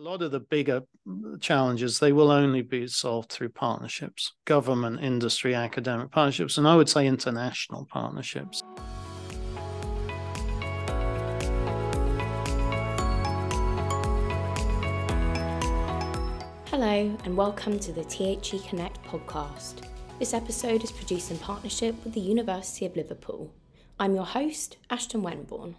A 0.00 0.02
lot 0.02 0.22
of 0.22 0.30
the 0.30 0.40
bigger 0.40 0.80
challenges, 1.40 1.98
they 1.98 2.10
will 2.10 2.30
only 2.30 2.62
be 2.62 2.86
solved 2.86 3.30
through 3.30 3.50
partnerships, 3.50 4.32
government, 4.46 5.02
industry, 5.02 5.54
academic 5.54 6.10
partnerships, 6.10 6.56
and 6.56 6.66
I 6.66 6.74
would 6.74 6.88
say 6.88 7.06
international 7.06 7.84
partnerships. 7.84 8.62
Hello, 16.70 17.14
and 17.24 17.36
welcome 17.36 17.78
to 17.80 17.92
the 17.92 18.04
THE 18.04 18.62
Connect 18.70 19.02
podcast. 19.04 19.82
This 20.18 20.32
episode 20.32 20.82
is 20.82 20.90
produced 20.90 21.30
in 21.30 21.36
partnership 21.36 21.94
with 22.04 22.14
the 22.14 22.20
University 22.20 22.86
of 22.86 22.96
Liverpool. 22.96 23.52
I'm 23.98 24.14
your 24.14 24.24
host, 24.24 24.78
Ashton 24.88 25.20
Wenborn. 25.20 25.74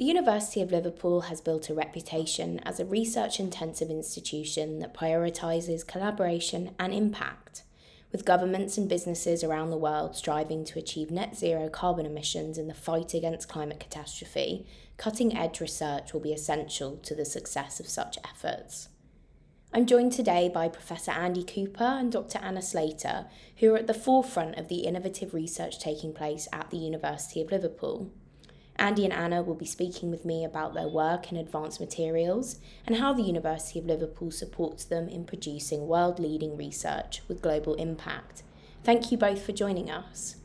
The 0.00 0.06
University 0.06 0.62
of 0.62 0.72
Liverpool 0.72 1.20
has 1.28 1.42
built 1.42 1.68
a 1.68 1.74
reputation 1.74 2.58
as 2.60 2.80
a 2.80 2.86
research 2.86 3.38
intensive 3.38 3.90
institution 3.90 4.78
that 4.78 4.94
prioritises 4.94 5.86
collaboration 5.86 6.74
and 6.78 6.94
impact, 6.94 7.64
with 8.10 8.24
governments 8.24 8.78
and 8.78 8.88
businesses 8.88 9.44
around 9.44 9.68
the 9.68 9.76
world 9.76 10.16
striving 10.16 10.64
to 10.64 10.78
achieve 10.78 11.10
net 11.10 11.36
zero 11.36 11.68
carbon 11.68 12.06
emissions 12.06 12.56
in 12.56 12.66
the 12.66 12.72
fight 12.72 13.12
against 13.12 13.50
climate 13.50 13.78
catastrophe. 13.78 14.66
Cutting 14.96 15.36
edge 15.36 15.60
research 15.60 16.14
will 16.14 16.20
be 16.20 16.32
essential 16.32 16.96
to 16.96 17.14
the 17.14 17.26
success 17.26 17.78
of 17.78 17.86
such 17.86 18.16
efforts. 18.24 18.88
I'm 19.70 19.84
joined 19.84 20.14
today 20.14 20.48
by 20.48 20.70
Professor 20.70 21.10
Andy 21.10 21.44
Cooper 21.44 21.84
and 21.84 22.10
Dr. 22.10 22.38
Anna 22.38 22.62
Slater, 22.62 23.26
who 23.58 23.74
are 23.74 23.76
at 23.76 23.86
the 23.86 23.92
forefront 23.92 24.56
of 24.56 24.68
the 24.68 24.86
innovative 24.86 25.34
research 25.34 25.78
taking 25.78 26.14
place 26.14 26.48
at 26.54 26.70
the 26.70 26.78
University 26.78 27.42
of 27.42 27.50
Liverpool. 27.52 28.10
Andy 28.80 29.04
and 29.04 29.12
Anna 29.12 29.42
will 29.42 29.54
be 29.54 29.66
speaking 29.66 30.10
with 30.10 30.24
me 30.24 30.42
about 30.42 30.72
their 30.72 30.88
work 30.88 31.30
in 31.30 31.36
advanced 31.36 31.80
materials 31.80 32.58
and 32.86 32.96
how 32.96 33.12
the 33.12 33.22
University 33.22 33.78
of 33.78 33.84
Liverpool 33.84 34.30
supports 34.30 34.84
them 34.84 35.06
in 35.06 35.26
producing 35.26 35.86
world 35.86 36.18
leading 36.18 36.56
research 36.56 37.20
with 37.28 37.42
global 37.42 37.74
impact. 37.74 38.42
Thank 38.82 39.12
you 39.12 39.18
both 39.18 39.42
for 39.42 39.52
joining 39.52 39.90
us. 39.90 40.36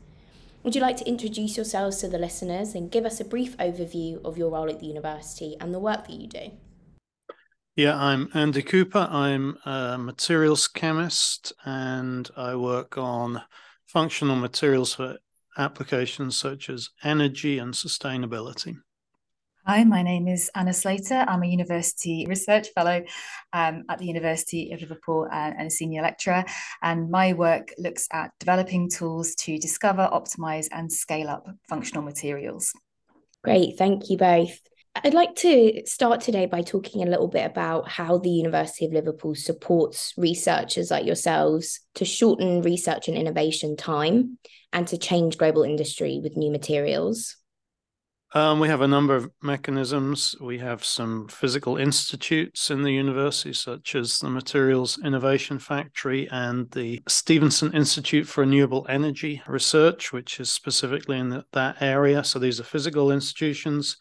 Would 0.62 0.74
you 0.74 0.82
like 0.82 0.98
to 0.98 1.08
introduce 1.08 1.56
yourselves 1.56 1.96
to 1.98 2.08
the 2.08 2.18
listeners 2.18 2.74
and 2.74 2.90
give 2.90 3.06
us 3.06 3.20
a 3.20 3.24
brief 3.24 3.56
overview 3.56 4.22
of 4.22 4.36
your 4.36 4.50
role 4.50 4.68
at 4.68 4.80
the 4.80 4.86
university 4.86 5.56
and 5.58 5.72
the 5.72 5.78
work 5.78 6.06
that 6.06 6.16
you 6.16 6.26
do? 6.26 6.50
Yeah, 7.74 7.96
I'm 7.96 8.28
Andy 8.34 8.62
Cooper. 8.62 9.08
I'm 9.10 9.56
a 9.64 9.96
materials 9.96 10.68
chemist 10.68 11.54
and 11.64 12.30
I 12.36 12.54
work 12.54 12.98
on 12.98 13.42
functional 13.86 14.36
materials 14.36 14.94
for 14.94 15.16
applications 15.58 16.38
such 16.38 16.68
as 16.70 16.90
energy 17.02 17.58
and 17.58 17.74
sustainability. 17.74 18.76
Hi, 19.66 19.82
my 19.82 20.02
name 20.02 20.28
is 20.28 20.48
Anna 20.54 20.72
Slater. 20.72 21.24
I'm 21.26 21.42
a 21.42 21.46
university 21.46 22.24
research 22.28 22.68
fellow 22.72 23.02
um, 23.52 23.82
at 23.88 23.98
the 23.98 24.06
University 24.06 24.70
of 24.70 24.80
Liverpool 24.80 25.26
and, 25.32 25.54
uh, 25.54 25.56
and, 25.58 25.66
a 25.66 25.70
senior 25.70 26.02
lecturer. 26.02 26.44
And 26.82 27.10
my 27.10 27.32
work 27.32 27.72
looks 27.76 28.06
at 28.12 28.30
developing 28.38 28.88
tools 28.88 29.34
to 29.40 29.58
discover, 29.58 30.08
optimize, 30.12 30.68
and 30.70 30.92
scale 30.92 31.28
up 31.28 31.48
functional 31.68 32.04
materials. 32.04 32.72
Great, 33.42 33.76
thank 33.76 34.08
you 34.08 34.16
both. 34.16 34.56
I'd 35.04 35.14
like 35.14 35.34
to 35.36 35.82
start 35.84 36.20
today 36.20 36.46
by 36.46 36.62
talking 36.62 37.02
a 37.02 37.10
little 37.10 37.28
bit 37.28 37.44
about 37.44 37.88
how 37.88 38.18
the 38.18 38.30
University 38.30 38.86
of 38.86 38.92
Liverpool 38.92 39.34
supports 39.34 40.14
researchers 40.16 40.90
like 40.90 41.04
yourselves 41.04 41.80
to 41.96 42.04
shorten 42.04 42.62
research 42.62 43.08
and 43.08 43.16
innovation 43.16 43.76
time 43.76 44.38
and 44.72 44.88
to 44.88 44.96
change 44.96 45.36
global 45.36 45.64
industry 45.64 46.20
with 46.22 46.36
new 46.36 46.50
materials. 46.50 47.36
Um, 48.34 48.58
we 48.58 48.68
have 48.68 48.80
a 48.80 48.88
number 48.88 49.14
of 49.14 49.30
mechanisms. 49.42 50.34
We 50.40 50.58
have 50.58 50.84
some 50.84 51.28
physical 51.28 51.76
institutes 51.76 52.70
in 52.70 52.82
the 52.82 52.92
university, 52.92 53.52
such 53.52 53.94
as 53.94 54.18
the 54.18 54.28
Materials 54.28 54.98
Innovation 55.04 55.58
Factory 55.58 56.28
and 56.30 56.70
the 56.72 57.02
Stephenson 57.06 57.72
Institute 57.72 58.26
for 58.26 58.40
Renewable 58.40 58.86
Energy 58.88 59.42
Research, 59.46 60.12
which 60.12 60.40
is 60.40 60.50
specifically 60.50 61.18
in 61.18 61.28
the, 61.28 61.44
that 61.52 61.80
area. 61.80 62.24
So 62.24 62.38
these 62.38 62.60
are 62.60 62.64
physical 62.64 63.12
institutions. 63.12 63.96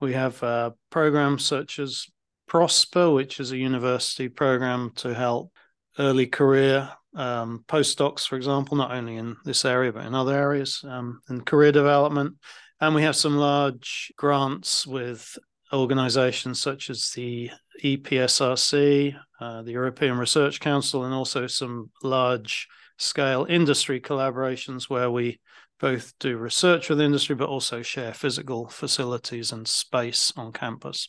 We 0.00 0.12
have 0.12 0.42
uh, 0.42 0.70
programs 0.90 1.44
such 1.44 1.78
as 1.78 2.06
Prosper, 2.46 3.10
which 3.10 3.40
is 3.40 3.52
a 3.52 3.56
university 3.56 4.28
program 4.28 4.92
to 4.96 5.14
help 5.14 5.52
early 5.98 6.26
career 6.26 6.90
um, 7.16 7.64
postdocs, 7.66 8.26
for 8.28 8.36
example, 8.36 8.76
not 8.76 8.92
only 8.92 9.16
in 9.16 9.36
this 9.44 9.64
area, 9.64 9.92
but 9.92 10.04
in 10.04 10.14
other 10.14 10.34
areas 10.34 10.84
um, 10.86 11.20
in 11.30 11.40
career 11.40 11.72
development. 11.72 12.34
And 12.80 12.94
we 12.94 13.02
have 13.02 13.16
some 13.16 13.36
large 13.36 14.12
grants 14.16 14.86
with 14.86 15.36
organizations 15.72 16.60
such 16.60 16.90
as 16.90 17.10
the 17.10 17.50
EPSRC, 17.82 19.16
uh, 19.40 19.62
the 19.62 19.72
European 19.72 20.18
Research 20.18 20.60
Council, 20.60 21.04
and 21.04 21.14
also 21.14 21.46
some 21.46 21.90
large 22.02 22.68
scale 22.98 23.46
industry 23.48 24.00
collaborations 24.00 24.88
where 24.88 25.10
we 25.10 25.40
both 25.78 26.14
do 26.18 26.36
research 26.36 26.88
with 26.88 27.00
industry, 27.00 27.34
but 27.34 27.48
also 27.48 27.82
share 27.82 28.14
physical 28.14 28.68
facilities 28.68 29.52
and 29.52 29.68
space 29.68 30.32
on 30.36 30.52
campus. 30.52 31.08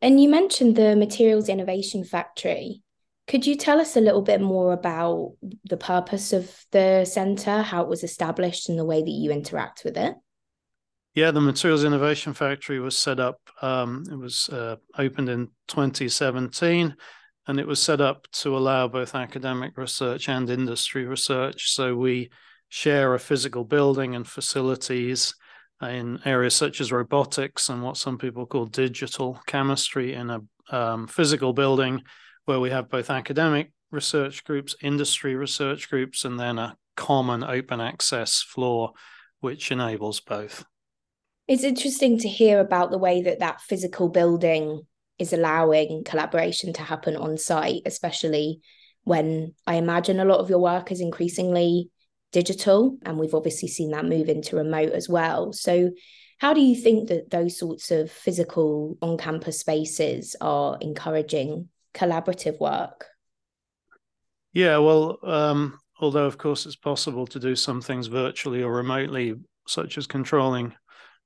And 0.00 0.20
you 0.20 0.28
mentioned 0.28 0.76
the 0.76 0.96
Materials 0.96 1.48
Innovation 1.48 2.04
Factory. 2.04 2.82
Could 3.26 3.46
you 3.46 3.56
tell 3.56 3.80
us 3.80 3.96
a 3.96 4.00
little 4.00 4.22
bit 4.22 4.40
more 4.40 4.72
about 4.72 5.34
the 5.64 5.76
purpose 5.76 6.32
of 6.32 6.64
the 6.70 7.04
centre, 7.04 7.62
how 7.62 7.82
it 7.82 7.88
was 7.88 8.02
established, 8.02 8.68
and 8.68 8.78
the 8.78 8.84
way 8.84 9.02
that 9.02 9.10
you 9.10 9.30
interact 9.30 9.82
with 9.84 9.96
it? 9.96 10.14
Yeah, 11.14 11.30
the 11.32 11.40
Materials 11.40 11.84
Innovation 11.84 12.32
Factory 12.32 12.78
was 12.78 12.96
set 12.96 13.18
up, 13.18 13.40
um, 13.60 14.04
it 14.10 14.16
was 14.16 14.48
uh, 14.50 14.76
opened 14.96 15.28
in 15.28 15.48
2017, 15.66 16.94
and 17.48 17.60
it 17.60 17.66
was 17.66 17.82
set 17.82 18.00
up 18.00 18.28
to 18.34 18.56
allow 18.56 18.88
both 18.88 19.14
academic 19.14 19.76
research 19.76 20.28
and 20.28 20.48
industry 20.48 21.04
research. 21.06 21.72
So 21.72 21.96
we 21.96 22.30
share 22.68 23.14
a 23.14 23.18
physical 23.18 23.64
building 23.64 24.14
and 24.14 24.26
facilities 24.26 25.34
in 25.82 26.18
areas 26.24 26.54
such 26.54 26.80
as 26.80 26.92
robotics 26.92 27.68
and 27.68 27.82
what 27.82 27.96
some 27.96 28.18
people 28.18 28.46
call 28.46 28.66
digital 28.66 29.40
chemistry 29.46 30.14
in 30.14 30.30
a 30.30 30.40
um, 30.70 31.06
physical 31.06 31.52
building 31.52 32.02
where 32.44 32.60
we 32.60 32.70
have 32.70 32.90
both 32.90 33.10
academic 33.10 33.72
research 33.90 34.44
groups, 34.44 34.74
industry 34.82 35.34
research 35.34 35.88
groups, 35.88 36.24
and 36.24 36.38
then 36.38 36.58
a 36.58 36.76
common 36.96 37.44
open 37.44 37.80
access 37.80 38.42
floor, 38.42 38.92
which 39.40 39.70
enables 39.70 40.20
both. 40.20 40.64
It's 41.46 41.64
interesting 41.64 42.18
to 42.18 42.28
hear 42.28 42.60
about 42.60 42.90
the 42.90 42.98
way 42.98 43.22
that 43.22 43.38
that 43.38 43.60
physical 43.62 44.08
building 44.08 44.82
is 45.18 45.32
allowing 45.32 46.04
collaboration 46.04 46.72
to 46.74 46.82
happen 46.82 47.16
on 47.16 47.38
site, 47.38 47.82
especially 47.86 48.60
when 49.04 49.54
I 49.66 49.76
imagine 49.76 50.20
a 50.20 50.24
lot 50.24 50.40
of 50.40 50.50
your 50.50 50.58
work 50.58 50.92
is 50.92 51.00
increasingly 51.00 51.90
digital. 52.32 52.98
And 53.04 53.18
we've 53.18 53.34
obviously 53.34 53.68
seen 53.68 53.90
that 53.90 54.04
move 54.04 54.28
into 54.28 54.56
remote 54.56 54.92
as 54.92 55.08
well. 55.08 55.52
So, 55.52 55.90
how 56.38 56.54
do 56.54 56.60
you 56.60 56.76
think 56.76 57.08
that 57.08 57.30
those 57.30 57.58
sorts 57.58 57.90
of 57.90 58.12
physical 58.12 58.96
on 59.02 59.18
campus 59.18 59.58
spaces 59.58 60.36
are 60.40 60.78
encouraging 60.80 61.68
collaborative 61.94 62.60
work? 62.60 63.06
Yeah, 64.52 64.78
well, 64.78 65.18
um, 65.24 65.78
although 66.00 66.26
of 66.26 66.38
course 66.38 66.64
it's 66.64 66.76
possible 66.76 67.26
to 67.26 67.40
do 67.40 67.56
some 67.56 67.80
things 67.80 68.06
virtually 68.06 68.62
or 68.62 68.72
remotely, 68.72 69.34
such 69.66 69.98
as 69.98 70.06
controlling 70.06 70.74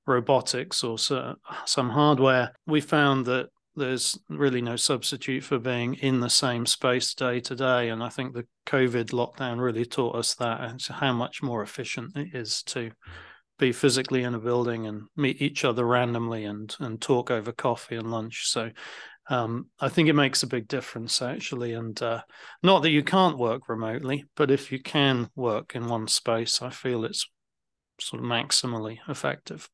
robotics 0.07 0.83
or 0.83 0.99
some 0.99 1.91
hardware, 1.91 2.53
we 2.67 2.81
found 2.81 3.27
that 3.27 3.49
there's 3.75 4.19
really 4.29 4.61
no 4.61 4.77
substitute 4.77 5.45
for 5.45 5.59
being 5.59 5.95
in 5.95 6.21
the 6.21 6.31
same 6.31 6.67
space 6.67 7.15
day 7.15 7.41
to 7.41 7.55
day. 7.55 7.89
And 7.89 8.03
I 8.03 8.09
think 8.09 8.35
the 8.35 8.47
COVID 8.67 9.11
lockdown 9.11 9.61
really 9.61 9.87
taught 9.87 10.17
us 10.17 10.35
that 10.37 10.61
and 10.61 10.81
how 10.83 11.13
much 11.13 11.43
more 11.43 11.63
efficient 11.63 12.17
it 12.17 12.35
is 12.35 12.63
to 12.65 12.91
be 13.59 13.73
physically 13.73 14.25
in 14.25 14.35
a 14.35 14.39
building 14.39 14.87
and 14.87 15.03
meet 15.17 15.41
each 15.41 15.65
other 15.65 15.87
randomly 15.87 16.45
and 16.45 16.75
and 16.81 17.01
talk 17.01 17.31
over 17.31 17.53
coffee 17.53 17.97
and 17.97 18.11
lunch. 18.11 18.47
So 18.49 18.71
um, 19.29 19.69
I 19.81 19.89
think 19.89 20.09
it 20.09 20.15
makes 20.15 20.43
a 20.43 20.49
big 20.49 20.69
difference 20.69 21.23
actually. 21.23 21.73
And 21.73 22.01
uh, 22.03 22.23
not 22.63 22.83
that 22.83 22.91
you 22.91 23.03
can't 23.03 23.39
work 23.39 23.69
remotely, 23.69 24.25
but 24.37 24.51
if 24.51 24.73
you 24.73 24.81
can 24.81 25.31
work 25.35 25.75
in 25.75 25.89
one 25.89 26.09
space, 26.09 26.61
I 26.61 26.71
feel 26.71 27.05
it's 27.05 27.29
sort 28.01 28.23
of 28.23 28.29
maximally 28.29 28.99
effective. 29.09 29.69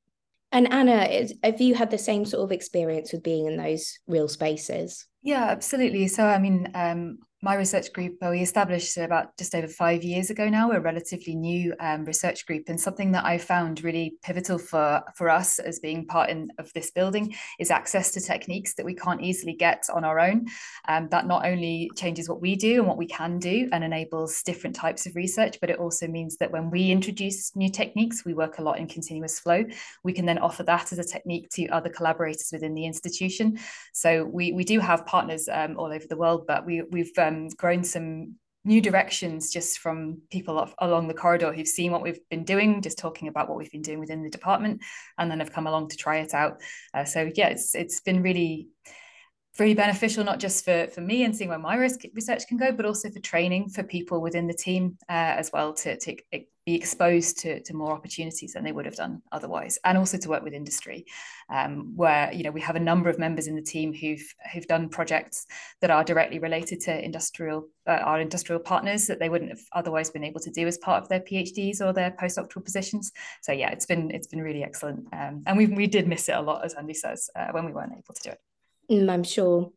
And 0.50 0.72
Anna, 0.72 1.04
is, 1.04 1.34
have 1.42 1.60
you 1.60 1.74
had 1.74 1.90
the 1.90 1.98
same 1.98 2.24
sort 2.24 2.44
of 2.44 2.52
experience 2.52 3.12
with 3.12 3.22
being 3.22 3.46
in 3.46 3.56
those 3.56 3.98
real 4.06 4.28
spaces? 4.28 5.06
Yeah, 5.22 5.44
absolutely. 5.44 6.08
So, 6.08 6.24
I 6.24 6.38
mean, 6.38 6.70
um, 6.74 7.18
my 7.40 7.54
research 7.54 7.92
group 7.92 8.16
we 8.20 8.40
established 8.40 8.96
about 8.96 9.36
just 9.36 9.54
over 9.54 9.68
five 9.68 10.02
years 10.02 10.28
ago 10.28 10.48
now. 10.48 10.68
We're 10.68 10.78
a 10.78 10.80
relatively 10.80 11.36
new 11.36 11.72
um, 11.78 12.04
research 12.04 12.44
group 12.46 12.64
and 12.66 12.80
something 12.80 13.12
that 13.12 13.24
i 13.24 13.38
found 13.38 13.84
really 13.84 14.14
pivotal 14.22 14.58
for 14.58 15.02
for 15.14 15.30
us 15.30 15.60
as 15.60 15.78
being 15.78 16.04
part 16.04 16.30
in, 16.30 16.50
of 16.58 16.72
this 16.72 16.90
building 16.90 17.34
is 17.60 17.70
access 17.70 18.10
to 18.12 18.20
techniques 18.20 18.74
that 18.74 18.84
we 18.84 18.94
can't 18.94 19.22
easily 19.22 19.54
get 19.54 19.84
on 19.94 20.04
our 20.04 20.18
own. 20.18 20.46
Um, 20.88 21.08
that 21.10 21.28
not 21.28 21.46
only 21.46 21.90
changes 21.94 22.28
what 22.28 22.40
we 22.40 22.56
do 22.56 22.80
and 22.80 22.88
what 22.88 22.96
we 22.96 23.06
can 23.06 23.38
do 23.38 23.68
and 23.72 23.84
enables 23.84 24.42
different 24.42 24.74
types 24.74 25.06
of 25.06 25.14
research 25.14 25.58
but 25.60 25.70
it 25.70 25.78
also 25.78 26.08
means 26.08 26.38
that 26.38 26.50
when 26.50 26.70
we 26.70 26.90
introduce 26.90 27.54
new 27.54 27.70
techniques 27.70 28.24
we 28.24 28.34
work 28.34 28.58
a 28.58 28.62
lot 28.62 28.78
in 28.78 28.88
continuous 28.88 29.38
flow. 29.38 29.64
We 30.02 30.12
can 30.12 30.26
then 30.26 30.38
offer 30.38 30.64
that 30.64 30.92
as 30.92 30.98
a 30.98 31.04
technique 31.04 31.50
to 31.50 31.68
other 31.68 31.88
collaborators 31.88 32.50
within 32.52 32.74
the 32.74 32.84
institution. 32.84 33.58
So 33.92 34.24
we 34.24 34.50
we 34.50 34.64
do 34.64 34.80
have 34.80 35.06
partners 35.06 35.48
um, 35.50 35.76
all 35.78 35.92
over 35.92 36.06
the 36.08 36.16
world 36.16 36.44
but 36.48 36.66
we 36.66 36.82
we've 36.90 37.14
um, 37.28 37.48
grown 37.48 37.84
some 37.84 38.36
new 38.64 38.80
directions 38.80 39.50
just 39.50 39.78
from 39.78 40.20
people 40.30 40.58
off, 40.58 40.74
along 40.78 41.08
the 41.08 41.14
corridor 41.14 41.52
who've 41.52 41.66
seen 41.66 41.92
what 41.92 42.02
we've 42.02 42.20
been 42.28 42.44
doing, 42.44 42.82
just 42.82 42.98
talking 42.98 43.28
about 43.28 43.48
what 43.48 43.56
we've 43.56 43.72
been 43.72 43.82
doing 43.82 44.00
within 44.00 44.22
the 44.22 44.30
department, 44.30 44.80
and 45.16 45.30
then 45.30 45.38
have 45.38 45.52
come 45.52 45.66
along 45.66 45.88
to 45.88 45.96
try 45.96 46.18
it 46.18 46.34
out. 46.34 46.60
Uh, 46.92 47.04
so 47.04 47.30
yeah, 47.34 47.48
it's 47.48 47.74
it's 47.74 48.00
been 48.00 48.22
really 48.22 48.68
really 49.58 49.74
beneficial 49.74 50.22
not 50.22 50.38
just 50.38 50.64
for 50.64 50.86
for 50.86 51.00
me 51.00 51.24
and 51.24 51.36
seeing 51.36 51.50
where 51.50 51.58
my 51.58 51.74
risk 51.74 52.00
research 52.14 52.46
can 52.46 52.56
go 52.56 52.70
but 52.70 52.86
also 52.86 53.10
for 53.10 53.18
training 53.18 53.68
for 53.68 53.82
people 53.82 54.20
within 54.20 54.46
the 54.46 54.54
team 54.54 54.96
uh, 55.08 55.34
as 55.36 55.50
well 55.52 55.72
to, 55.72 55.98
to 55.98 56.16
be 56.68 56.74
exposed 56.74 57.38
to, 57.38 57.62
to 57.62 57.72
more 57.74 57.92
opportunities 57.92 58.52
than 58.52 58.62
they 58.62 58.72
would 58.72 58.84
have 58.84 58.94
done 58.94 59.22
otherwise. 59.32 59.78
And 59.84 59.96
also 59.96 60.18
to 60.18 60.28
work 60.28 60.42
with 60.42 60.52
industry 60.52 61.06
um, 61.48 61.96
where 61.96 62.30
you 62.30 62.42
know 62.42 62.50
we 62.50 62.60
have 62.60 62.76
a 62.76 62.88
number 62.90 63.08
of 63.08 63.18
members 63.18 63.46
in 63.46 63.56
the 63.56 63.62
team 63.62 63.94
who've 63.94 64.28
who've 64.52 64.66
done 64.66 64.90
projects 64.90 65.46
that 65.80 65.90
are 65.90 66.04
directly 66.04 66.38
related 66.38 66.78
to 66.82 66.92
industrial 67.02 67.68
uh, 67.86 68.02
our 68.10 68.20
industrial 68.20 68.60
partners 68.60 69.06
that 69.06 69.18
they 69.18 69.30
wouldn't 69.30 69.50
have 69.50 69.64
otherwise 69.72 70.10
been 70.10 70.24
able 70.24 70.40
to 70.40 70.50
do 70.50 70.66
as 70.66 70.76
part 70.76 71.02
of 71.02 71.08
their 71.08 71.20
PhDs 71.20 71.80
or 71.80 71.94
their 71.94 72.10
postdoctoral 72.10 72.62
positions. 72.62 73.12
So 73.40 73.52
yeah 73.52 73.70
it's 73.70 73.86
been 73.86 74.10
it's 74.10 74.26
been 74.26 74.42
really 74.42 74.62
excellent. 74.62 75.06
Um, 75.14 75.44
and 75.46 75.56
we 75.56 75.64
we 75.66 75.86
did 75.86 76.06
miss 76.06 76.28
it 76.28 76.36
a 76.36 76.42
lot 76.42 76.66
as 76.66 76.74
Andy 76.74 76.92
says 76.92 77.30
uh, 77.34 77.48
when 77.52 77.64
we 77.64 77.72
weren't 77.72 77.92
able 77.92 78.14
to 78.14 78.22
do 78.22 78.30
it. 78.30 78.40
Mm, 78.90 79.10
I'm 79.10 79.24
sure. 79.24 79.72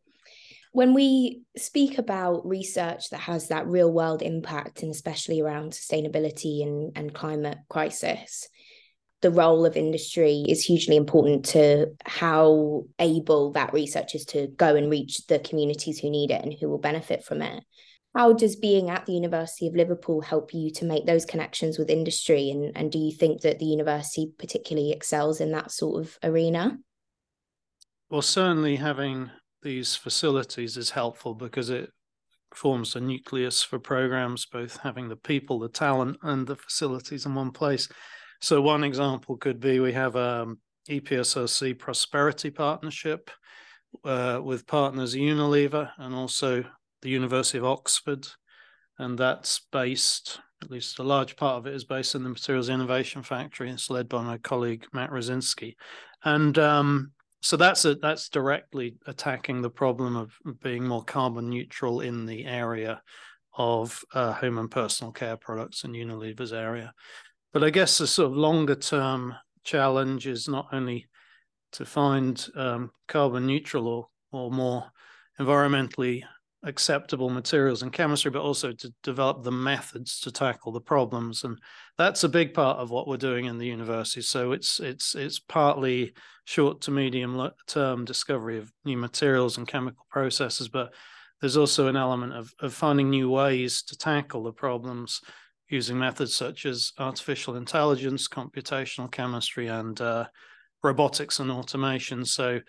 When 0.74 0.94
we 0.94 1.42
speak 1.58 1.98
about 1.98 2.48
research 2.48 3.10
that 3.10 3.20
has 3.20 3.50
that 3.50 3.68
real 3.68 3.92
world 3.92 4.22
impact, 4.22 4.84
and 4.84 4.92
especially 4.92 5.42
around 5.42 5.74
sustainability 5.74 6.64
and, 6.64 6.94
and 6.96 7.14
climate 7.14 7.58
crisis, 7.70 8.48
the 9.22 9.32
role 9.32 9.66
of 9.66 9.78
industry 9.78 10.44
is 10.48 10.64
hugely 10.64 10.96
important 10.96 11.46
to 11.46 11.88
how 12.06 12.86
able 13.00 13.52
that 13.52 13.74
research 13.74 14.16
is 14.16 14.26
to 14.26 14.48
go 14.48 14.76
and 14.76 14.90
reach 14.90 15.28
the 15.28 15.40
communities 15.40 16.00
who 16.00 16.10
need 16.10 16.32
it 16.32 16.42
and 16.42 16.54
who 16.54 16.70
will 16.70 16.80
benefit 16.80 17.24
from 17.24 17.42
it. 17.42 17.64
How 18.16 18.34
does 18.34 18.56
being 18.56 18.90
at 18.90 19.06
the 19.06 19.14
University 19.14 19.68
of 19.68 19.76
Liverpool 19.76 20.22
help 20.22 20.54
you 20.54 20.72
to 20.72 20.86
make 20.86 21.06
those 21.06 21.24
connections 21.24 21.78
with 21.78 21.90
industry? 21.90 22.50
And, 22.50 22.76
and 22.76 22.92
do 22.92 22.98
you 22.98 23.12
think 23.12 23.42
that 23.42 23.60
the 23.60 23.66
university 23.66 24.32
particularly 24.38 24.92
excels 24.92 25.40
in 25.40 25.52
that 25.52 25.72
sort 25.72 26.04
of 26.04 26.18
arena? 26.24 26.78
Well, 28.10 28.22
certainly 28.22 28.76
having 28.76 29.32
these 29.62 29.96
facilities 29.96 30.78
is 30.78 30.90
helpful 30.90 31.36
because 31.36 31.70
it 31.70 31.92
forms 32.54 32.96
a 32.96 33.00
nucleus 33.00 33.64
for 33.64 33.80
programs, 33.80 34.46
both 34.46 34.78
having 34.78 35.08
the 35.08 35.16
people, 35.16 35.60
the 35.60 35.70
talent, 35.70 36.18
and 36.24 36.46
the 36.48 36.56
facilities 36.56 37.26
in 37.26 37.36
one 37.36 37.52
place. 37.52 37.88
So, 38.42 38.62
one 38.62 38.84
example 38.84 39.38
could 39.38 39.60
be 39.60 39.80
we 39.80 39.94
have 39.94 40.16
a 40.16 40.42
um, 40.44 40.60
EPSRC 40.90 41.78
Prosperity 41.78 42.50
Partnership 42.50 43.30
uh, 44.04 44.40
with 44.44 44.68
partners 44.68 45.16
Unilever 45.16 45.92
and 45.98 46.16
also 46.16 46.64
the 47.02 47.10
University 47.10 47.58
of 47.58 47.66
Oxford. 47.66 48.28
And 48.98 49.18
that's 49.18 49.62
based, 49.72 50.40
at 50.62 50.72
least 50.72 51.00
a 51.00 51.04
large 51.04 51.36
part 51.36 51.58
of 51.58 51.68
it 51.68 51.74
is 51.74 51.86
based 51.86 52.16
in 52.16 52.24
the 52.24 52.30
Materials 52.30 52.70
Innovation 52.70 53.24
Factory. 53.24 53.70
It's 53.70 53.90
led 53.90 54.10
by 54.10 54.22
my 54.22 54.38
colleague 54.38 54.86
Matt 54.94 55.12
Rosseinsky. 55.12 55.76
And 56.24 56.58
um, 56.60 57.12
so 57.42 57.58
that's 57.58 57.86
a, 57.86 57.96
that's 57.96 58.30
directly 58.30 58.96
attacking 59.08 59.62
the 59.62 59.70
problem 59.70 60.16
of 60.16 60.34
being 60.62 60.88
more 60.88 61.04
carbon 61.04 61.50
neutral 61.50 62.02
in 62.02 62.26
the 62.26 62.46
area 62.46 63.02
of 63.58 64.04
uh, 64.14 64.34
home 64.34 64.58
and 64.58 64.72
personal 64.72 65.12
care 65.12 65.38
products 65.38 65.84
in 65.84 65.92
Unilever's 65.92 66.54
area. 66.54 66.94
But 67.52 67.64
I 67.64 67.70
guess 67.70 67.98
the 67.98 68.08
sort 68.08 68.32
of 68.32 68.38
longer 68.38 68.76
term 68.76 69.36
challenge 69.64 70.28
is 70.28 70.48
not 70.48 70.68
only 70.72 71.08
to 71.74 71.86
find 71.86 72.48
um, 72.56 72.92
carbon 73.08 73.46
neutral 73.46 73.88
or 73.88 74.08
or 74.32 74.52
more 74.52 74.86
environmentally 75.40 76.24
acceptable 76.64 77.30
materials 77.30 77.82
and 77.82 77.92
chemistry, 77.92 78.30
but 78.32 78.42
also 78.42 78.72
to 78.72 78.94
develop 79.04 79.44
the 79.44 79.52
methods 79.52 80.20
to 80.22 80.32
tackle 80.32 80.72
the 80.72 80.82
problems. 80.82 81.44
And 81.44 81.60
that's 81.98 82.24
a 82.24 82.30
big 82.30 82.54
part 82.54 82.78
of 82.78 82.92
what 82.92 83.08
we're 83.08 83.18
doing 83.18 83.46
in 83.46 83.58
the 83.58 83.68
university. 83.68 84.22
So 84.22 84.52
it's 84.52 84.80
it's 84.80 85.16
it's 85.16 85.40
partly 85.40 86.14
short 86.46 86.82
to 86.82 86.92
medium 86.92 87.50
term 87.68 88.06
discovery 88.06 88.58
of 88.58 88.72
new 88.86 88.98
materials 88.98 89.58
and 89.58 89.68
chemical 89.68 90.06
processes, 90.10 90.70
but 90.70 90.94
there's 91.40 91.58
also 91.58 91.88
an 91.88 91.96
element 91.96 92.34
of, 92.34 92.54
of 92.60 92.74
finding 92.74 93.10
new 93.10 93.30
ways 93.30 93.82
to 93.84 93.98
tackle 93.98 94.44
the 94.44 94.54
problems 94.54 95.22
using 95.70 95.98
methods 95.98 96.36
such 96.36 96.66
as 96.66 96.92
artificial 97.00 97.56
intelligence, 97.56 98.28
computational 98.28 99.12
chemistry, 99.12 99.68
and 99.68 100.00
uh, 100.02 100.26
robotics 100.84 101.40
and 101.40 101.50
automation. 101.50 102.26
So 102.26 102.60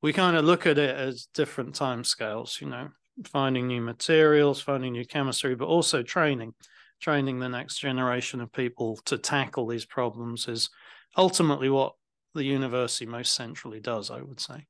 we 0.00 0.12
kind 0.12 0.36
of 0.36 0.44
look 0.44 0.66
at 0.66 0.78
it 0.78 0.96
as 0.96 1.28
different 1.34 1.74
time 1.74 2.04
scales, 2.04 2.58
you 2.60 2.68
know, 2.68 2.88
finding 3.28 3.66
new 3.66 3.80
materials, 3.80 4.60
finding 4.60 4.92
new 4.92 5.04
chemistry, 5.04 5.54
but 5.54 5.66
also 5.66 6.02
training, 6.02 6.54
training 7.00 7.38
the 7.38 7.48
next 7.48 7.78
generation 7.78 8.40
of 8.40 8.52
people 8.52 8.96
to 9.04 9.18
tackle 9.18 9.66
these 9.66 9.84
problems 9.84 10.48
is 10.48 10.70
ultimately 11.16 11.68
what 11.68 11.94
the 12.34 12.44
university 12.44 13.06
most 13.06 13.34
centrally 13.34 13.80
does, 13.80 14.10
I 14.10 14.22
would 14.22 14.40
say. 14.40 14.66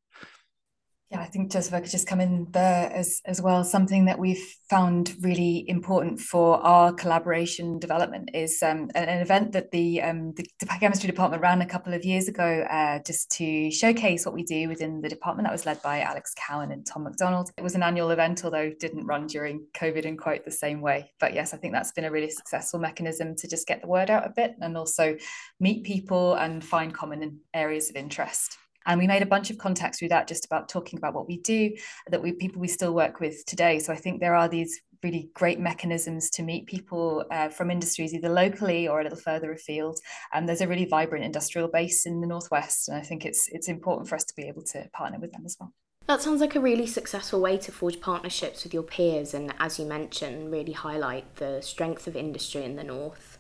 Yeah, 1.12 1.20
I 1.20 1.26
think 1.26 1.52
just 1.52 1.68
if 1.68 1.74
I 1.74 1.80
could 1.80 1.90
just 1.90 2.06
come 2.06 2.22
in 2.22 2.46
there 2.52 2.90
as 2.90 3.20
as 3.26 3.42
well, 3.42 3.64
something 3.64 4.06
that 4.06 4.18
we've 4.18 4.42
found 4.70 5.14
really 5.20 5.68
important 5.68 6.18
for 6.18 6.56
our 6.64 6.90
collaboration 6.90 7.78
development 7.78 8.30
is 8.32 8.62
um, 8.62 8.88
an, 8.94 9.04
an, 9.10 9.20
event 9.20 9.52
that 9.52 9.70
the, 9.72 10.00
um, 10.00 10.32
the, 10.32 10.46
chemistry 10.80 11.06
department 11.06 11.42
ran 11.42 11.60
a 11.60 11.66
couple 11.66 11.92
of 11.92 12.02
years 12.02 12.28
ago, 12.28 12.66
uh, 12.70 12.98
just 13.06 13.30
to 13.32 13.70
showcase 13.70 14.24
what 14.24 14.34
we 14.34 14.42
do 14.42 14.68
within 14.68 15.02
the 15.02 15.08
department. 15.10 15.46
That 15.46 15.52
was 15.52 15.66
led 15.66 15.82
by 15.82 16.00
Alex 16.00 16.32
Cowan 16.34 16.72
and 16.72 16.86
Tom 16.86 17.04
McDonald. 17.04 17.50
It 17.58 17.62
was 17.62 17.74
an 17.74 17.82
annual 17.82 18.10
event, 18.10 18.42
although 18.42 18.72
didn't 18.80 19.04
run 19.04 19.26
during 19.26 19.66
COVID 19.74 20.04
in 20.04 20.16
quite 20.16 20.46
the 20.46 20.50
same 20.50 20.80
way. 20.80 21.12
But 21.20 21.34
yes, 21.34 21.52
I 21.52 21.58
think 21.58 21.74
that's 21.74 21.92
been 21.92 22.06
a 22.06 22.10
really 22.10 22.30
successful 22.30 22.80
mechanism 22.80 23.36
to 23.36 23.46
just 23.46 23.66
get 23.66 23.82
the 23.82 23.86
word 23.88 24.08
out 24.08 24.26
a 24.26 24.32
bit 24.34 24.54
and 24.62 24.78
also 24.78 25.18
meet 25.60 25.84
people 25.84 26.36
and 26.36 26.64
find 26.64 26.94
common 26.94 27.40
areas 27.52 27.90
of 27.90 27.96
interest. 27.96 28.56
And 28.87 28.99
we 28.99 29.06
made 29.06 29.23
a 29.23 29.26
bunch 29.26 29.50
of 29.50 29.58
contacts 29.58 29.99
through 29.99 30.08
that, 30.08 30.29
just 30.29 30.44
about 30.44 30.69
talking 30.69 30.99
about 30.99 31.14
what 31.14 31.29
we 31.29 31.38
do, 31.38 31.75
that 32.08 32.23
we 32.23 32.32
people 32.32 32.61
we 32.61 32.69
still 32.69 32.94
work 32.94 33.20
with 33.20 33.44
today. 33.46 33.79
So 33.79 33.93
I 33.93 33.96
think 33.96 34.20
there 34.20 34.34
are 34.34 34.49
these 34.49 34.81
really 35.02 35.31
great 35.34 35.58
mechanisms 35.58 36.31
to 36.31 36.43
meet 36.43 36.67
people 36.67 37.25
uh, 37.31 37.49
from 37.49 37.70
industries 37.70 38.14
either 38.14 38.29
locally 38.29 38.87
or 38.87 39.00
a 39.00 39.02
little 39.02 39.19
further 39.19 39.52
afield. 39.52 39.99
And 40.32 40.49
there's 40.49 40.61
a 40.61 40.69
really 40.69 40.84
vibrant 40.84 41.25
industrial 41.25 41.69
base 41.69 42.06
in 42.06 42.20
the 42.20 42.26
northwest, 42.26 42.88
and 42.88 42.96
I 42.96 43.02
think 43.02 43.25
it's 43.25 43.49
it's 43.50 43.69
important 43.69 44.08
for 44.08 44.14
us 44.14 44.25
to 44.25 44.34
be 44.34 44.44
able 44.44 44.62
to 44.64 44.88
partner 44.93 45.19
with 45.19 45.32
them 45.32 45.43
as 45.44 45.56
well. 45.58 45.73
That 46.06 46.20
sounds 46.20 46.40
like 46.40 46.56
a 46.56 46.61
really 46.61 46.87
successful 46.87 47.40
way 47.40 47.58
to 47.58 47.70
forge 47.70 48.00
partnerships 48.00 48.64
with 48.64 48.75
your 48.75 48.82
peers, 48.82 49.34
and 49.34 49.55
as 49.58 49.79
you 49.79 49.86
mentioned, 49.86 50.51
really 50.51 50.72
highlight 50.72 51.36
the 51.36 51.60
strength 51.60 52.06
of 52.06 52.17
industry 52.17 52.65
in 52.65 52.77
the 52.77 52.84
north. 52.84 53.31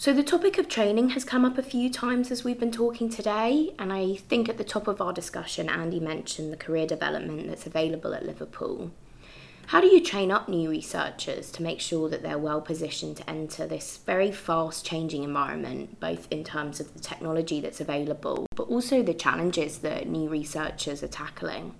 So, 0.00 0.14
the 0.14 0.22
topic 0.22 0.56
of 0.56 0.66
training 0.66 1.10
has 1.10 1.24
come 1.24 1.44
up 1.44 1.58
a 1.58 1.62
few 1.62 1.90
times 1.90 2.30
as 2.30 2.42
we've 2.42 2.58
been 2.58 2.72
talking 2.72 3.10
today, 3.10 3.74
and 3.78 3.92
I 3.92 4.14
think 4.14 4.48
at 4.48 4.56
the 4.56 4.64
top 4.64 4.88
of 4.88 4.98
our 4.98 5.12
discussion, 5.12 5.68
Andy 5.68 6.00
mentioned 6.00 6.50
the 6.50 6.56
career 6.56 6.86
development 6.86 7.48
that's 7.48 7.66
available 7.66 8.14
at 8.14 8.24
Liverpool. 8.24 8.92
How 9.66 9.82
do 9.82 9.88
you 9.88 10.02
train 10.02 10.30
up 10.30 10.48
new 10.48 10.70
researchers 10.70 11.50
to 11.50 11.62
make 11.62 11.80
sure 11.80 12.08
that 12.08 12.22
they're 12.22 12.38
well 12.38 12.62
positioned 12.62 13.18
to 13.18 13.28
enter 13.28 13.66
this 13.66 13.98
very 13.98 14.32
fast 14.32 14.86
changing 14.86 15.22
environment, 15.22 16.00
both 16.00 16.26
in 16.30 16.44
terms 16.44 16.80
of 16.80 16.94
the 16.94 17.00
technology 17.00 17.60
that's 17.60 17.82
available, 17.82 18.46
but 18.56 18.68
also 18.68 19.02
the 19.02 19.12
challenges 19.12 19.80
that 19.80 20.08
new 20.08 20.30
researchers 20.30 21.02
are 21.02 21.08
tackling? 21.08 21.74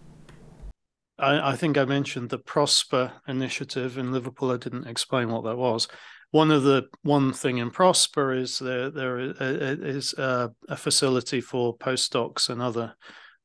I, 1.20 1.52
I 1.52 1.56
think 1.56 1.76
I 1.76 1.84
mentioned 1.84 2.30
the 2.30 2.38
Prosper 2.38 3.12
initiative 3.28 3.98
in 3.98 4.12
Liverpool. 4.12 4.50
I 4.50 4.56
didn't 4.56 4.86
explain 4.86 5.30
what 5.30 5.44
that 5.44 5.56
was 5.56 5.88
one 6.30 6.50
of 6.50 6.62
the 6.62 6.84
one 7.02 7.32
thing 7.32 7.58
in 7.58 7.70
Prosper 7.70 8.32
is 8.32 8.58
there 8.58 8.90
there 8.90 9.18
is 9.18 10.14
a, 10.14 10.50
a 10.68 10.76
facility 10.76 11.40
for 11.40 11.76
postdocs 11.76 12.48
and 12.48 12.62
other 12.62 12.94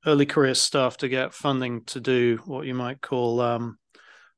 early 0.06 0.26
career 0.26 0.54
staff 0.54 0.98
to 0.98 1.10
get 1.10 1.34
funding 1.34 1.84
to 1.86 2.00
do 2.00 2.40
what 2.46 2.68
you 2.68 2.76
might 2.76 3.02
call 3.02 3.42
um, 3.42 3.80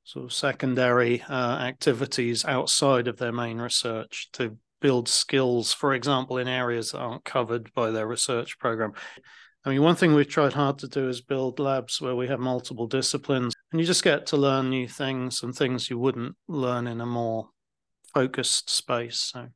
sort 0.06 0.26
of 0.26 0.34
secondary 0.34 1.22
uh, 1.24 1.58
activities 1.60 2.46
outside 2.46 3.10
of 3.10 3.18
their 3.18 3.34
main 3.34 3.60
research 3.60 4.30
to 4.32 4.58
build 4.80 5.10
skills, 5.10 5.74
for 5.74 5.94
example, 5.94 6.38
in 6.38 6.48
areas 6.48 6.92
that 6.92 7.00
aren't 7.00 7.26
covered 7.26 7.74
by 7.74 7.92
their 7.92 8.08
research 8.08 8.58
program. 8.60 8.94
I 9.68 9.72
mean, 9.72 9.84
one 9.84 9.98
thing 9.98 10.14
we've 10.14 10.30
tried 10.30 10.54
hard 10.54 10.80
to 10.80 10.88
do 10.88 11.10
is 11.10 11.20
build 11.20 11.60
labs 11.60 12.00
where 12.00 12.16
we 12.16 12.26
have 12.28 12.40
multiple 12.40 12.88
disciplines 12.88 13.54
and 13.74 13.82
you 13.82 13.86
just 13.86 14.02
get 14.02 14.26
to 14.28 14.38
learn 14.38 14.70
new 14.70 14.88
things 14.88 15.44
and 15.44 15.54
things 15.54 15.90
you 15.90 16.00
wouldn't 16.00 16.38
learn 16.48 16.88
in 16.88 17.02
a 17.02 17.06
more 17.06 17.50
focused 18.14 18.70
space. 18.70 19.34
So 19.34 19.50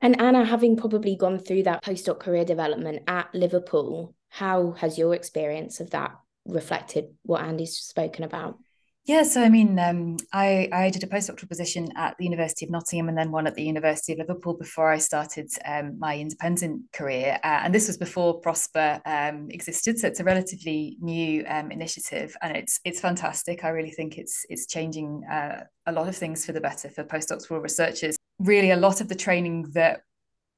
and 0.00 0.20
Anna, 0.20 0.44
having 0.44 0.76
probably 0.76 1.14
gone 1.14 1.38
through 1.38 1.62
that 1.62 1.84
postdoc 1.84 2.18
career 2.18 2.44
development 2.44 3.04
at 3.06 3.32
Liverpool, 3.32 4.16
how 4.30 4.72
has 4.72 4.98
your 4.98 5.14
experience 5.14 5.78
of 5.78 5.90
that 5.90 6.10
reflected 6.44 7.14
what 7.22 7.44
Andy's 7.44 7.76
spoken 7.78 8.24
about? 8.24 8.58
Yeah, 9.04 9.24
so 9.24 9.42
I 9.42 9.48
mean, 9.48 9.80
um, 9.80 10.16
I, 10.32 10.68
I 10.72 10.90
did 10.90 11.02
a 11.02 11.08
postdoctoral 11.08 11.48
position 11.48 11.88
at 11.96 12.16
the 12.18 12.24
University 12.24 12.64
of 12.64 12.70
Nottingham 12.70 13.08
and 13.08 13.18
then 13.18 13.32
one 13.32 13.48
at 13.48 13.56
the 13.56 13.64
University 13.64 14.12
of 14.12 14.20
Liverpool 14.20 14.54
before 14.54 14.92
I 14.92 14.98
started 14.98 15.50
um, 15.64 15.98
my 15.98 16.16
independent 16.16 16.82
career. 16.92 17.40
Uh, 17.42 17.62
and 17.64 17.74
this 17.74 17.88
was 17.88 17.96
before 17.96 18.40
Prosper 18.40 19.00
um, 19.04 19.48
existed, 19.50 19.98
so 19.98 20.06
it's 20.06 20.20
a 20.20 20.24
relatively 20.24 20.98
new 21.00 21.44
um, 21.48 21.72
initiative, 21.72 22.36
and 22.42 22.56
it's 22.56 22.78
it's 22.84 23.00
fantastic. 23.00 23.64
I 23.64 23.70
really 23.70 23.90
think 23.90 24.18
it's 24.18 24.46
it's 24.48 24.68
changing 24.68 25.24
uh, 25.28 25.64
a 25.86 25.92
lot 25.92 26.08
of 26.08 26.14
things 26.16 26.46
for 26.46 26.52
the 26.52 26.60
better 26.60 26.88
for 26.88 27.02
postdoctoral 27.02 27.60
researchers. 27.60 28.14
Really, 28.38 28.70
a 28.70 28.76
lot 28.76 29.00
of 29.00 29.08
the 29.08 29.16
training 29.16 29.72
that 29.74 30.02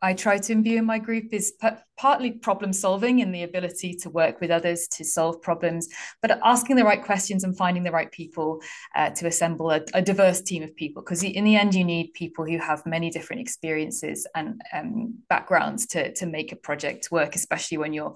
I 0.04 0.12
try 0.12 0.36
to 0.36 0.52
imbue 0.52 0.76
in 0.76 0.84
my 0.84 0.98
group 0.98 1.32
is 1.32 1.52
p- 1.52 1.68
partly 1.96 2.32
problem 2.32 2.74
solving 2.74 3.22
and 3.22 3.34
the 3.34 3.44
ability 3.44 3.94
to 4.02 4.10
work 4.10 4.38
with 4.38 4.50
others 4.50 4.86
to 4.88 5.02
solve 5.02 5.40
problems, 5.40 5.88
but 6.20 6.38
asking 6.44 6.76
the 6.76 6.84
right 6.84 7.02
questions 7.02 7.42
and 7.42 7.56
finding 7.56 7.84
the 7.84 7.90
right 7.90 8.12
people 8.12 8.60
uh, 8.94 9.08
to 9.10 9.26
assemble 9.26 9.70
a, 9.70 9.80
a, 9.94 10.02
diverse 10.02 10.42
team 10.42 10.62
of 10.62 10.76
people. 10.76 11.02
Because 11.02 11.22
in 11.22 11.44
the 11.44 11.56
end, 11.56 11.74
you 11.74 11.84
need 11.84 12.12
people 12.12 12.44
who 12.44 12.58
have 12.58 12.84
many 12.84 13.08
different 13.08 13.40
experiences 13.40 14.26
and 14.34 14.60
um, 14.74 15.14
backgrounds 15.30 15.86
to, 15.86 16.12
to 16.12 16.26
make 16.26 16.52
a 16.52 16.56
project 16.56 17.10
work, 17.10 17.34
especially 17.34 17.78
when 17.78 17.94
you're 17.94 18.14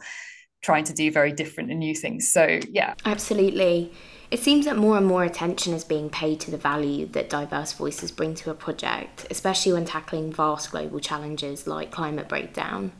trying 0.61 0.85
to 0.85 0.93
do 0.93 1.11
very 1.11 1.33
different 1.33 1.71
and 1.71 1.81
new 1.81 1.95
things. 1.95 2.31
So, 2.31 2.61
yeah. 2.69 2.95
Absolutely. 3.07 3.93
It 4.31 4.41
seems 4.41 4.67
that 4.67 4.77
more 4.77 4.99
and 4.99 5.07
more 5.07 5.25
attention 5.25 5.73
is 5.73 5.85
being 5.85 6.11
paid 6.11 6.39
to 6.41 6.51
the 6.51 6.59
value 6.59 7.07
that 7.13 7.31
diverse 7.31 7.73
voices 7.73 8.11
bring 8.11 8.35
to 8.37 8.51
a 8.51 8.55
project, 8.55 9.27
especially 9.31 9.73
when 9.73 9.87
tackling 9.87 10.31
vast 10.31 10.71
global 10.71 11.01
challenges 11.01 11.67
like 11.67 11.91
climate 11.91 12.29
breakdown. 12.29 12.93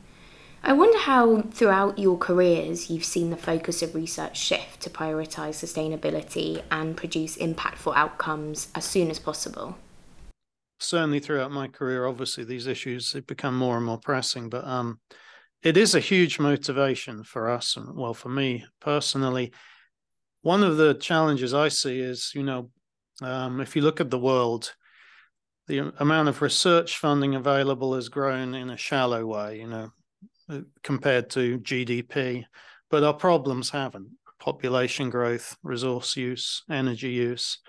I 0.63 0.73
wonder 0.73 0.97
how, 0.97 1.43
throughout 1.43 1.99
your 1.99 2.17
careers, 2.17 2.89
you've 2.89 3.05
seen 3.05 3.29
the 3.29 3.37
focus 3.37 3.83
of 3.83 3.93
research 3.93 4.37
shift 4.37 4.81
to 4.81 4.89
prioritise 4.89 5.55
sustainability 5.63 6.63
and 6.71 6.97
produce 6.97 7.37
impactful 7.37 7.95
outcomes 7.95 8.69
as 8.73 8.83
soon 8.83 9.11
as 9.11 9.19
possible. 9.19 9.77
Certainly, 10.79 11.19
throughout 11.19 11.51
my 11.51 11.67
career, 11.67 12.07
obviously 12.07 12.43
these 12.43 12.65
issues 12.65 13.13
have 13.13 13.27
become 13.27 13.55
more 13.55 13.77
and 13.77 13.85
more 13.85 13.99
pressing, 13.99 14.49
but 14.49 14.65
um, 14.65 14.99
it 15.61 15.77
is 15.77 15.93
a 15.93 15.99
huge 15.99 16.39
motivation 16.39 17.23
for 17.23 17.49
us, 17.49 17.77
and 17.77 17.95
well, 17.95 18.13
for 18.15 18.29
me 18.29 18.65
personally, 18.81 19.53
one 20.41 20.63
of 20.63 20.77
the 20.77 20.93
challenges 20.95 21.53
I 21.53 21.67
see 21.67 21.99
is, 21.99 22.31
you 22.33 22.43
know, 22.43 22.69
um, 23.21 23.59
if 23.59 23.75
you 23.75 23.81
look 23.81 23.99
at 23.99 24.09
the 24.09 24.19
world, 24.19 24.73
the 25.67 25.93
amount 25.99 26.29
of 26.29 26.41
research 26.41 26.97
funding 26.97 27.35
available 27.35 27.93
has 27.95 28.09
grown 28.09 28.55
in 28.55 28.69
a 28.69 28.77
shallow 28.77 29.25
way, 29.25 29.59
you 29.59 29.67
know, 29.67 29.91
uh, 30.49 30.61
compared 30.83 31.29
to 31.31 31.59
GDP, 31.59 32.45
but 32.89 33.03
our 33.03 33.13
problems 33.13 33.69
haven't. 33.69 34.09
Population 34.39 35.09
growth, 35.09 35.57
resource 35.63 36.15
use, 36.15 36.63
energy 36.69 37.09
use, 37.09 37.59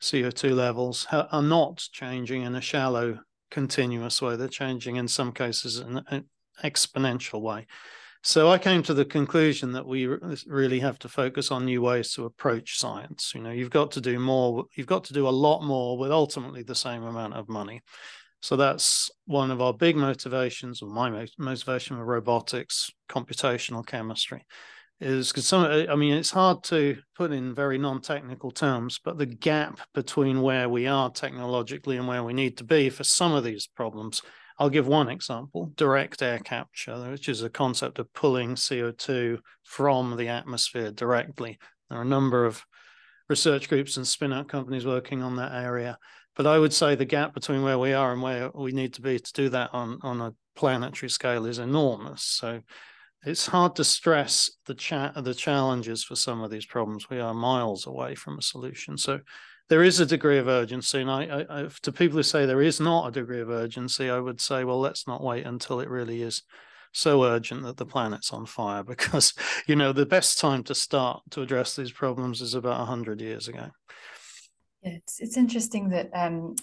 CO2 0.00 0.54
levels 0.54 1.06
are 1.10 1.42
not 1.42 1.78
changing 1.92 2.42
in 2.42 2.54
a 2.54 2.60
shallow, 2.60 3.18
continuous 3.50 4.22
way. 4.22 4.36
They're 4.36 4.46
changing 4.46 4.96
in 4.96 5.08
some 5.08 5.32
cases 5.32 5.78
in 5.78 6.02
an 6.08 6.26
exponential 6.62 7.40
way. 7.40 7.66
So 8.22 8.50
I 8.50 8.58
came 8.58 8.82
to 8.82 8.94
the 8.94 9.04
conclusion 9.04 9.72
that 9.72 9.86
we 9.86 10.06
really 10.46 10.80
have 10.80 10.98
to 11.00 11.08
focus 11.08 11.50
on 11.50 11.64
new 11.64 11.80
ways 11.80 12.12
to 12.14 12.24
approach 12.24 12.78
science. 12.78 13.32
You 13.34 13.40
know, 13.40 13.50
you've 13.50 13.70
got 13.70 13.92
to 13.92 14.00
do 14.00 14.18
more, 14.18 14.64
you've 14.74 14.86
got 14.86 15.04
to 15.04 15.12
do 15.12 15.28
a 15.28 15.30
lot 15.30 15.62
more 15.62 15.96
with 15.96 16.10
ultimately 16.10 16.62
the 16.62 16.74
same 16.74 17.04
amount 17.04 17.34
of 17.34 17.48
money. 17.48 17.80
So 18.40 18.56
that's 18.56 19.10
one 19.26 19.50
of 19.50 19.60
our 19.60 19.72
big 19.72 19.96
motivations, 19.96 20.82
or 20.82 20.88
my 20.88 21.26
motivation 21.38 21.98
with 21.98 22.06
robotics, 22.06 22.90
computational 23.10 23.84
chemistry, 23.84 24.44
is 25.00 25.28
because 25.28 25.46
some. 25.46 25.64
I 25.64 25.94
mean, 25.96 26.14
it's 26.14 26.30
hard 26.30 26.62
to 26.64 26.98
put 27.16 27.32
in 27.32 27.54
very 27.54 27.78
non-technical 27.78 28.52
terms, 28.52 29.00
but 29.02 29.18
the 29.18 29.26
gap 29.26 29.80
between 29.92 30.40
where 30.40 30.68
we 30.68 30.86
are 30.86 31.10
technologically 31.10 31.96
and 31.96 32.06
where 32.06 32.22
we 32.22 32.32
need 32.32 32.58
to 32.58 32.64
be 32.64 32.90
for 32.90 33.04
some 33.04 33.32
of 33.32 33.42
these 33.42 33.66
problems 33.66 34.22
I'll 34.58 34.70
give 34.70 34.88
one 34.88 35.08
example 35.08 35.72
direct 35.76 36.20
air 36.22 36.40
capture, 36.40 37.10
which 37.10 37.28
is 37.28 37.42
a 37.42 37.50
concept 37.50 37.98
of 37.98 38.12
pulling 38.12 38.56
CO2 38.56 39.38
from 39.64 40.16
the 40.16 40.28
atmosphere 40.28 40.90
directly. 40.90 41.58
There 41.88 41.98
are 41.98 42.02
a 42.02 42.06
number 42.06 42.44
of 42.44 42.64
research 43.28 43.68
groups 43.68 43.96
and 43.96 44.06
spin 44.06 44.32
out 44.32 44.48
companies 44.48 44.86
working 44.86 45.22
on 45.22 45.36
that 45.36 45.52
area. 45.52 45.98
But 46.34 46.46
I 46.46 46.58
would 46.58 46.72
say 46.72 46.94
the 46.94 47.04
gap 47.04 47.34
between 47.34 47.62
where 47.62 47.78
we 47.78 47.92
are 47.92 48.12
and 48.12 48.22
where 48.22 48.50
we 48.54 48.72
need 48.72 48.94
to 48.94 49.02
be 49.02 49.18
to 49.18 49.32
do 49.32 49.48
that 49.50 49.70
on, 49.72 49.98
on 50.02 50.20
a 50.20 50.34
planetary 50.56 51.10
scale 51.10 51.46
is 51.46 51.58
enormous. 51.58 52.22
So 52.22 52.62
it's 53.24 53.46
hard 53.46 53.76
to 53.76 53.84
stress 53.84 54.50
the 54.66 54.74
chat 54.74 55.12
the 55.22 55.34
challenges 55.34 56.04
for 56.04 56.14
some 56.14 56.42
of 56.42 56.50
these 56.50 56.66
problems. 56.66 57.10
We 57.10 57.18
are 57.20 57.34
miles 57.34 57.86
away 57.86 58.14
from 58.14 58.38
a 58.38 58.42
solution. 58.42 58.96
So 58.96 59.20
there 59.68 59.82
is 59.82 60.00
a 60.00 60.06
degree 60.06 60.38
of 60.38 60.48
urgency, 60.48 61.00
and 61.00 61.10
I, 61.10 61.24
I, 61.24 61.60
I, 61.60 61.68
to 61.82 61.92
people 61.92 62.16
who 62.16 62.22
say 62.22 62.46
there 62.46 62.62
is 62.62 62.80
not 62.80 63.08
a 63.08 63.12
degree 63.12 63.40
of 63.40 63.50
urgency, 63.50 64.08
I 64.08 64.18
would 64.18 64.40
say, 64.40 64.64
well, 64.64 64.80
let's 64.80 65.06
not 65.06 65.22
wait 65.22 65.46
until 65.46 65.80
it 65.80 65.90
really 65.90 66.22
is 66.22 66.42
so 66.92 67.24
urgent 67.24 67.62
that 67.64 67.76
the 67.76 67.86
planet's 67.86 68.32
on 68.32 68.46
fire, 68.46 68.82
because 68.84 69.34
you 69.66 69.76
know 69.76 69.92
the 69.92 70.06
best 70.06 70.38
time 70.38 70.62
to 70.64 70.74
start 70.74 71.22
to 71.30 71.42
address 71.42 71.76
these 71.76 71.92
problems 71.92 72.40
is 72.40 72.54
about 72.54 72.86
hundred 72.86 73.20
years 73.20 73.48
ago. 73.48 73.68
Yeah, 74.82 74.92
it's 74.92 75.20
it's 75.20 75.36
interesting 75.36 75.90
that 75.90 76.10
um, 76.14 76.54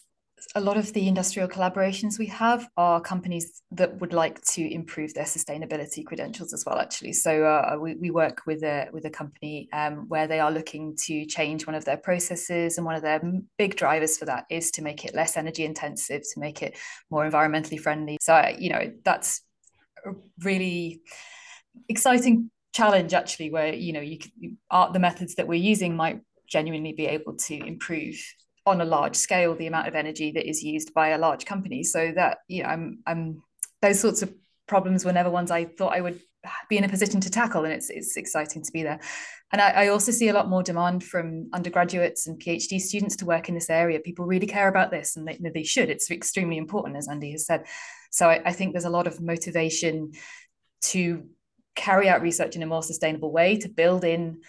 a 0.58 0.62
lot 0.62 0.78
of 0.78 0.94
the 0.94 1.06
industrial 1.06 1.50
collaborations 1.50 2.18
we 2.18 2.28
have 2.28 2.66
are 2.78 3.02
companies 3.02 3.62
that 3.72 4.00
would 4.00 4.14
like 4.14 4.42
to 4.42 4.74
improve 4.74 5.14
their 5.14 5.26
sustainability 5.26 6.06
credentials 6.06 6.54
as 6.54 6.64
well 6.66 6.80
actually. 6.80 7.12
So 7.12 7.44
uh, 7.44 7.78
we, 7.78 7.96
we 7.96 8.10
work 8.10 8.44
with 8.48 8.64
a 8.64 8.88
with 8.94 9.04
a 9.04 9.10
company 9.10 9.68
um, 9.74 10.08
where 10.08 10.28
they 10.28 10.40
are 10.40 10.52
looking 10.52 10.96
to 11.04 11.26
change 11.26 11.68
one 11.68 11.76
of 11.76 11.84
their 11.84 11.98
processes 11.98 12.78
and 12.78 12.86
one 12.86 12.96
of 12.96 13.02
their 13.02 13.22
big 13.58 13.76
drivers 13.76 14.18
for 14.18 14.26
that 14.26 14.46
is 14.50 14.72
to 14.72 14.82
make 14.82 15.04
it 15.04 15.14
less 15.14 15.36
energy 15.36 15.66
intensive 15.66 16.22
to 16.22 16.40
make 16.40 16.64
it 16.64 16.78
more 17.10 17.30
environmentally 17.30 17.80
friendly. 17.80 18.18
So 18.22 18.56
you 18.58 18.70
know 18.70 18.94
that's 19.04 19.42
a 20.06 20.12
really 20.42 21.02
exciting 21.90 22.50
challenge 22.74 23.14
actually 23.14 23.50
where 23.52 23.74
you 23.74 23.92
know 23.92 24.02
you, 24.02 24.20
you 24.40 24.56
are 24.72 24.92
the 24.94 25.00
methods 25.00 25.36
that 25.36 25.48
we're 25.50 25.56
using 25.56 25.98
might 25.98 26.22
genuinely 26.48 26.94
be 26.94 27.08
able 27.08 27.36
to 27.36 27.56
improve 27.56 28.16
on 28.66 28.82
a 28.82 28.86
large 28.86 29.16
scale 29.16 29.56
the 29.56 29.68
amount 29.68 29.88
of 29.88 29.96
energy 29.96 30.32
that 30.32 30.50
is 30.50 30.64
used 30.64 30.94
by 30.94 31.10
a 31.10 31.18
large 31.18 31.46
company. 31.46 31.84
So 31.84 32.12
that 32.16 32.40
you 32.48 32.64
know 32.64 32.70
i'm 32.70 33.00
i'm 33.06 33.44
those 33.82 34.00
sorts 34.00 34.22
of 34.22 34.34
problems 34.68 35.06
were 35.06 35.14
never 35.14 35.30
ones 35.30 35.52
i 35.52 35.66
thought 35.66 35.94
i 35.94 36.02
would 36.02 36.20
be 36.70 36.78
in 36.78 36.84
a 36.84 36.90
position 36.90 37.20
to 37.22 37.30
tackle 37.30 37.66
and 37.66 37.74
it's 37.74 37.90
it's 37.90 38.18
exciting 38.18 38.64
to 38.64 38.72
be 38.72 38.84
there. 38.84 39.00
And 39.52 39.62
I, 39.62 39.70
I, 39.70 39.88
also 39.90 40.12
see 40.12 40.28
a 40.30 40.34
lot 40.34 40.50
more 40.50 40.64
demand 40.64 41.04
from 41.04 41.50
undergraduates 41.54 42.28
and 42.28 42.42
phd 42.42 42.80
students 42.80 43.16
to 43.18 43.26
work 43.26 43.50
in 43.50 43.56
this 43.56 43.70
area. 43.70 44.00
People 44.00 44.26
really 44.26 44.48
care 44.48 44.68
about 44.68 44.92
this 44.92 45.16
and 45.16 45.28
they, 45.28 45.40
they 45.54 45.64
should. 45.64 45.90
It's 45.90 46.12
extremely 46.12 46.58
important 46.58 46.98
as 46.98 47.08
andy 47.08 47.32
has 47.32 47.46
said. 47.46 47.66
So 48.12 48.30
I, 48.30 48.42
I 48.46 48.52
think 48.52 48.74
there's 48.74 48.86
a 48.86 48.90
lot 48.90 49.08
of 49.08 49.22
motivation 49.22 50.12
to 50.84 51.26
carry 51.76 52.08
out 52.08 52.22
research 52.22 52.56
in 52.56 52.64
a 52.64 52.68
more 52.68 52.84
sustainable 52.84 53.32
way 53.32 53.58
to 53.58 53.70
build 53.70 54.04
in 54.04 54.42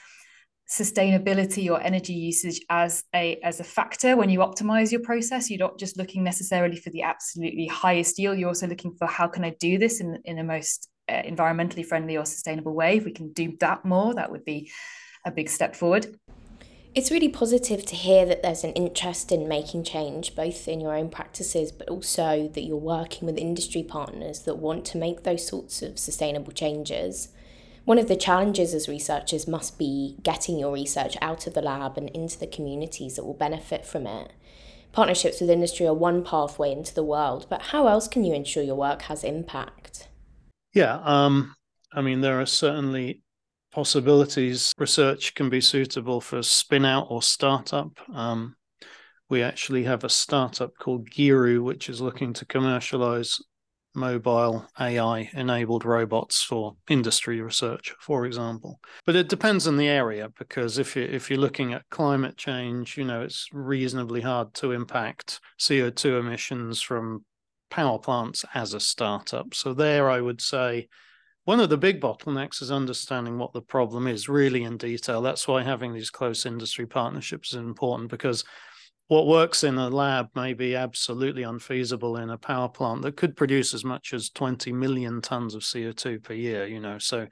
sustainability 0.69 1.71
or 1.71 1.81
energy 1.81 2.13
usage 2.13 2.61
as 2.71 3.05
a 3.15 3.37
as 3.45 3.61
a 3.61 3.65
factor 3.65 4.17
when 4.17 4.29
you 4.29 4.41
optimize 4.41 4.91
your 4.91 5.01
process. 5.01 5.49
You're 5.49 5.61
not 5.61 5.79
just 5.79 5.97
looking 5.97 6.25
necessarily 6.25 6.77
for 6.77 6.91
the 6.91 7.03
absolutely 7.03 7.67
highest 7.67 8.19
yield. 8.19 8.39
You're 8.39 8.49
also 8.49 8.67
looking 8.67 8.95
for 8.97 9.07
how 9.07 9.29
can 9.29 9.45
i 9.45 9.51
do 9.61 9.79
this 9.79 10.01
in, 10.01 10.19
in 10.25 10.39
a 10.39 10.45
most 10.45 10.89
uh, 11.09 11.23
environmentally 11.23 11.87
friendly 11.87 12.17
or 12.17 12.25
sustainable 12.25 12.75
way. 12.75 12.97
If 12.97 13.05
we 13.05 13.13
can 13.13 13.33
do 13.33 13.57
that 13.61 13.85
more 13.85 14.15
that 14.15 14.31
would 14.31 14.45
be 14.45 14.71
a 15.25 15.31
big 15.31 15.49
step 15.49 15.77
forward. 15.77 16.19
It's 16.97 17.11
really 17.11 17.29
positive 17.29 17.85
to 17.87 17.95
hear 17.95 18.25
that 18.25 18.43
there's 18.43 18.65
an 18.65 18.73
interest 18.73 19.31
in 19.31 19.47
making 19.47 19.85
change, 19.85 20.35
both 20.35 20.67
in 20.67 20.81
your 20.81 20.97
own 20.97 21.11
practices, 21.11 21.71
but 21.71 21.91
also 21.91 22.49
that 22.55 22.63
you're 22.63 22.77
working 22.79 23.27
with 23.27 23.37
industry 23.37 23.83
partners 23.83 24.41
that 24.45 24.57
want 24.57 24.87
to 24.87 24.99
make 24.99 25.23
those 25.23 25.47
sorts 25.47 25.83
of 25.83 25.99
sustainable 25.99 26.53
changes. 26.53 27.29
One 27.87 28.01
of 28.01 28.09
the 28.09 28.17
challenges 28.17 28.75
as 28.75 28.89
researchers 28.89 29.47
must 29.47 29.79
be 29.79 30.17
getting 30.25 30.59
your 30.59 30.73
research 30.73 31.17
out 31.23 31.47
of 31.47 31.55
the 31.55 31.63
lab 31.63 31.97
and 31.97 32.11
into 32.11 32.37
the 32.37 32.49
communities 32.49 33.15
that 33.15 33.25
will 33.25 33.33
benefit 33.33 33.87
from 33.87 34.09
it. 34.09 34.33
Partnerships 34.91 35.41
with 35.41 35.51
industry 35.51 35.87
are 35.87 35.95
one 35.95 36.25
pathway 36.25 36.73
into 36.73 36.93
the 36.93 37.05
world, 37.05 37.47
but 37.49 37.63
how 37.63 37.87
else 37.87 38.09
can 38.09 38.25
you 38.25 38.35
ensure 38.35 38.65
your 38.65 38.75
work 38.75 39.03
has 39.03 39.23
impact? 39.23 40.09
Yeah, 40.75 41.01
um, 41.05 41.55
I 41.93 42.01
mean, 42.01 42.23
there 42.23 42.41
are 42.41 42.47
certainly 42.47 43.23
possibilities. 43.71 44.73
Research 44.77 45.37
can 45.37 45.49
be 45.49 45.61
suitable 45.61 46.21
for 46.21 46.43
spin 46.43 46.85
out 46.85 47.07
or 47.09 47.23
startup. 47.23 47.93
Um, 48.13 48.57
we 49.31 49.45
actually 49.45 49.85
have 49.85 50.03
a 50.03 50.09
startup 50.09 50.73
called 50.77 51.09
Giru, 51.09 51.63
which 51.63 51.89
is 51.89 52.01
looking 52.01 52.33
to 52.33 52.45
commercialize 52.47 53.39
mobile 53.97 54.69
AI 54.79 55.31
enabled 55.33 55.85
robots 55.85 56.43
for 56.43 56.77
industry 56.89 57.41
research, 57.41 57.95
for 57.99 58.27
example. 58.27 58.81
But 59.05 59.17
it 59.17 59.29
depends 59.29 59.67
on 59.67 59.77
the 59.77 59.89
area 59.89 60.29
because 60.39 60.79
if 60.79 60.95
you 60.95 61.03
if 61.03 61.31
you're 61.31 61.41
looking 61.41 61.73
at 61.73 61.89
climate 61.91 62.37
change, 62.37 62.97
you 62.97 63.05
know, 63.05 63.23
it's 63.23 63.49
reasonably 63.53 64.21
hard 64.21 64.55
to 64.55 64.73
impact 64.73 65.41
CO2 65.59 66.21
emissions 66.21 66.81
from 66.81 67.25
power 67.71 67.99
plants 67.99 68.45
as 68.55 68.75
a 68.75 68.81
startup. 68.81 69.55
So 69.55 69.75
there 69.75 70.09
I 70.09 70.21
would 70.21 70.41
say 70.41 70.89
one 71.45 71.61
of 71.61 71.71
the 71.71 71.79
big 71.79 72.01
bottlenecks 72.01 72.61
is 72.61 72.73
understanding 72.73 73.39
what 73.39 73.53
the 73.53 73.63
problem 73.63 74.09
is 74.09 74.29
really 74.29 74.65
in 74.65 74.77
detail. 74.77 75.23
That's 75.23 75.47
why 75.47 75.63
having 75.63 75.95
these 75.95 76.11
close 76.11 76.45
industry 76.45 76.87
partnerships 76.87 77.53
is 77.53 77.59
important 77.59 78.11
because 78.11 78.45
what 79.09 79.27
works 79.27 79.63
in 79.63 79.79
a 79.79 79.89
lab 79.89 80.29
may 80.35 80.53
be 80.53 80.75
absolutely 80.75 81.45
unfeasible 81.45 82.17
in 82.17 82.31
a 82.31 82.39
power 82.39 82.69
plant 82.69 83.03
that 83.03 83.17
could 83.17 83.37
produce 83.37 83.73
as 83.73 83.85
much 83.85 84.13
as 84.13 84.31
20 84.31 84.73
million 84.73 85.21
tons 85.21 85.55
of 85.55 85.63
CO2 85.63 86.23
per 86.23 86.35
year, 86.35 86.67
you 86.67 86.81
know. 86.81 86.99
So 86.99 87.29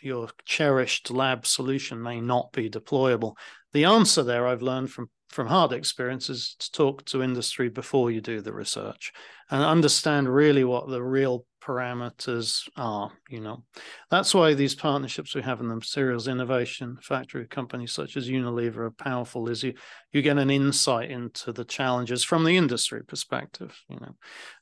your 0.00 0.28
cherished 0.44 1.10
lab 1.10 1.46
solution 1.46 2.00
may 2.00 2.20
not 2.20 2.52
be 2.52 2.70
deployable. 2.70 3.34
The 3.72 3.84
answer 3.84 4.22
there 4.22 4.46
I've 4.46 4.62
learned 4.62 4.90
from 4.90 5.10
from 5.28 5.48
hard 5.48 5.72
experience 5.72 6.30
is 6.30 6.54
to 6.58 6.70
talk 6.70 7.04
to 7.04 7.22
industry 7.22 7.68
before 7.68 8.10
you 8.10 8.20
do 8.20 8.40
the 8.40 8.52
research 8.52 9.12
and 9.50 9.62
understand 9.62 10.32
really 10.32 10.64
what 10.64 10.88
the 10.88 11.02
real 11.02 11.44
parameters 11.66 12.68
are 12.76 13.10
you 13.28 13.40
know. 13.40 13.64
That's 14.10 14.34
why 14.34 14.54
these 14.54 14.74
partnerships 14.74 15.34
we 15.34 15.42
have 15.42 15.60
in 15.60 15.68
the 15.68 15.74
materials 15.74 16.28
innovation 16.28 16.98
factory 17.02 17.46
companies 17.46 17.92
such 17.92 18.16
as 18.16 18.28
unilever 18.28 18.86
are 18.86 18.90
powerful 18.90 19.48
is 19.48 19.62
you 19.62 19.74
you 20.12 20.22
get 20.22 20.38
an 20.38 20.50
insight 20.50 21.10
into 21.10 21.52
the 21.52 21.64
challenges 21.64 22.22
from 22.22 22.44
the 22.44 22.56
industry 22.56 23.02
perspective 23.04 23.76
you 23.88 23.98
know. 24.00 24.14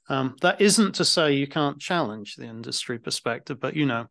Um, 0.08 0.36
that 0.40 0.60
isn't 0.60 0.94
to 0.96 1.04
say 1.04 1.32
you 1.32 1.46
can't 1.46 1.80
challenge 1.80 2.36
the 2.36 2.46
industry 2.46 2.98
perspective 2.98 3.60
but 3.60 3.76
you 3.76 3.86
know 3.86 4.06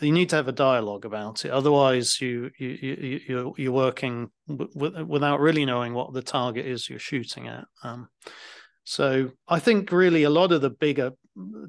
you 0.00 0.12
need 0.12 0.28
to 0.28 0.36
have 0.36 0.48
a 0.48 0.52
dialogue 0.52 1.04
about 1.04 1.44
it. 1.44 1.50
Otherwise 1.50 2.20
you 2.20 2.50
you, 2.58 2.68
you 2.68 3.20
you're, 3.28 3.52
you're 3.56 3.72
working 3.72 4.30
w- 4.48 5.04
without 5.04 5.40
really 5.40 5.64
knowing 5.64 5.92
what 5.92 6.12
the 6.12 6.22
target 6.22 6.66
is 6.66 6.88
you're 6.88 6.98
shooting 6.98 7.48
at. 7.48 7.64
Um, 7.82 8.08
so 8.84 9.32
I 9.46 9.58
think 9.58 9.92
really 9.92 10.22
a 10.22 10.30
lot 10.30 10.50
of 10.50 10.62
the 10.62 10.70
bigger 10.70 11.12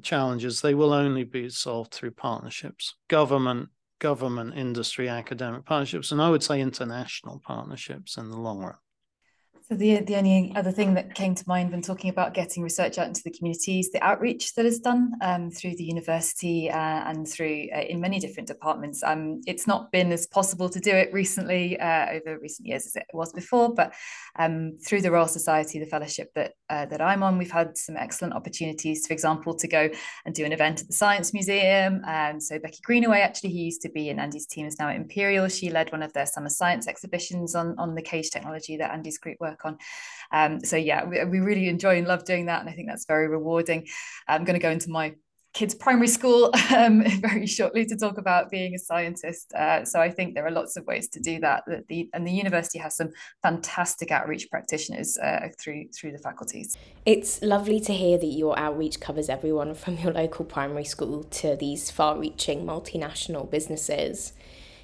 challenges 0.02 0.60
they 0.60 0.74
will 0.74 0.92
only 0.92 1.24
be 1.24 1.48
solved 1.48 1.92
through 1.92 2.12
partnerships, 2.12 2.94
government, 3.08 3.68
government, 3.98 4.54
industry, 4.56 5.08
academic 5.08 5.64
partnerships, 5.64 6.12
and 6.12 6.20
I 6.20 6.30
would 6.30 6.42
say 6.42 6.60
international 6.60 7.40
partnerships 7.44 8.16
in 8.16 8.30
the 8.30 8.38
long 8.38 8.60
run. 8.60 8.76
So 9.70 9.76
the 9.76 10.00
the 10.00 10.16
only 10.16 10.52
other 10.56 10.72
thing 10.72 10.94
that 10.94 11.14
came 11.14 11.32
to 11.32 11.44
mind 11.46 11.70
when 11.70 11.80
talking 11.80 12.10
about 12.10 12.34
getting 12.34 12.64
research 12.64 12.98
out 12.98 13.06
into 13.06 13.22
the 13.22 13.30
communities, 13.30 13.92
the 13.92 14.02
outreach 14.02 14.54
that 14.54 14.66
is 14.66 14.80
done 14.80 15.12
um, 15.22 15.48
through 15.48 15.76
the 15.76 15.84
university 15.84 16.68
uh, 16.68 16.76
and 16.76 17.28
through 17.28 17.68
uh, 17.72 17.82
in 17.82 18.00
many 18.00 18.18
different 18.18 18.48
departments. 18.48 19.00
Um, 19.04 19.42
it's 19.46 19.68
not 19.68 19.92
been 19.92 20.10
as 20.10 20.26
possible 20.26 20.68
to 20.70 20.80
do 20.80 20.90
it 20.90 21.12
recently 21.12 21.78
uh, 21.78 22.06
over 22.10 22.40
recent 22.40 22.66
years 22.66 22.84
as 22.84 22.96
it 22.96 23.06
was 23.12 23.32
before, 23.32 23.72
but 23.72 23.94
um, 24.40 24.76
through 24.84 25.02
the 25.02 25.12
Royal 25.12 25.28
Society, 25.28 25.78
the 25.78 25.86
fellowship 25.86 26.32
that 26.34 26.54
uh, 26.68 26.86
that 26.86 27.00
I'm 27.00 27.22
on, 27.22 27.38
we've 27.38 27.52
had 27.52 27.78
some 27.78 27.96
excellent 27.96 28.34
opportunities. 28.34 29.06
For 29.06 29.12
example, 29.12 29.54
to 29.54 29.68
go 29.68 29.88
and 30.24 30.34
do 30.34 30.44
an 30.44 30.52
event 30.52 30.80
at 30.80 30.88
the 30.88 30.94
Science 30.94 31.32
Museum. 31.32 32.02
Um, 32.08 32.40
so 32.40 32.58
Becky 32.58 32.80
Greenaway, 32.82 33.20
actually, 33.20 33.50
he 33.50 33.60
used 33.60 33.82
to 33.82 33.88
be 33.88 34.08
in 34.08 34.18
Andy's 34.18 34.46
team, 34.46 34.66
is 34.66 34.80
now 34.80 34.88
at 34.88 34.96
Imperial. 34.96 35.46
She 35.46 35.70
led 35.70 35.92
one 35.92 36.02
of 36.02 36.12
their 36.12 36.26
summer 36.26 36.48
science 36.48 36.88
exhibitions 36.88 37.54
on 37.54 37.78
on 37.78 37.94
the 37.94 38.02
cage 38.02 38.30
technology 38.30 38.76
that 38.76 38.90
Andy's 38.90 39.18
group 39.18 39.36
work 39.38 39.59
work 39.64 39.64
on. 39.64 39.78
Um, 40.32 40.60
so 40.64 40.76
yeah, 40.76 41.04
we, 41.04 41.24
we, 41.24 41.40
really 41.40 41.68
enjoy 41.68 41.98
and 41.98 42.06
love 42.06 42.24
doing 42.24 42.46
that, 42.46 42.60
and 42.60 42.68
I 42.68 42.72
think 42.72 42.88
that's 42.88 43.06
very 43.06 43.28
rewarding. 43.28 43.86
I'm 44.28 44.44
going 44.44 44.58
to 44.58 44.62
go 44.62 44.70
into 44.70 44.90
my 44.90 45.14
kids 45.52 45.74
primary 45.74 46.06
school 46.06 46.52
um, 46.76 47.02
very 47.20 47.46
shortly 47.46 47.84
to 47.84 47.96
talk 47.96 48.18
about 48.18 48.50
being 48.50 48.74
a 48.74 48.78
scientist. 48.78 49.52
Uh, 49.52 49.84
so 49.84 50.00
I 50.00 50.08
think 50.08 50.34
there 50.34 50.46
are 50.46 50.50
lots 50.50 50.76
of 50.76 50.86
ways 50.86 51.08
to 51.08 51.20
do 51.20 51.40
that. 51.40 51.64
that 51.66 51.88
the, 51.88 52.08
and 52.14 52.24
the 52.24 52.30
university 52.30 52.78
has 52.78 52.96
some 52.96 53.10
fantastic 53.42 54.12
outreach 54.12 54.48
practitioners 54.50 55.18
uh, 55.18 55.48
through 55.58 55.88
through 55.88 56.12
the 56.12 56.18
faculties. 56.18 56.76
It's 57.04 57.42
lovely 57.42 57.80
to 57.80 57.92
hear 57.92 58.18
that 58.18 58.26
your 58.26 58.56
outreach 58.58 59.00
covers 59.00 59.28
everyone 59.28 59.74
from 59.74 59.98
your 59.98 60.12
local 60.12 60.44
primary 60.44 60.84
school 60.84 61.24
to 61.24 61.56
these 61.56 61.90
far-reaching 61.90 62.64
multinational 62.64 63.50
businesses. 63.50 64.32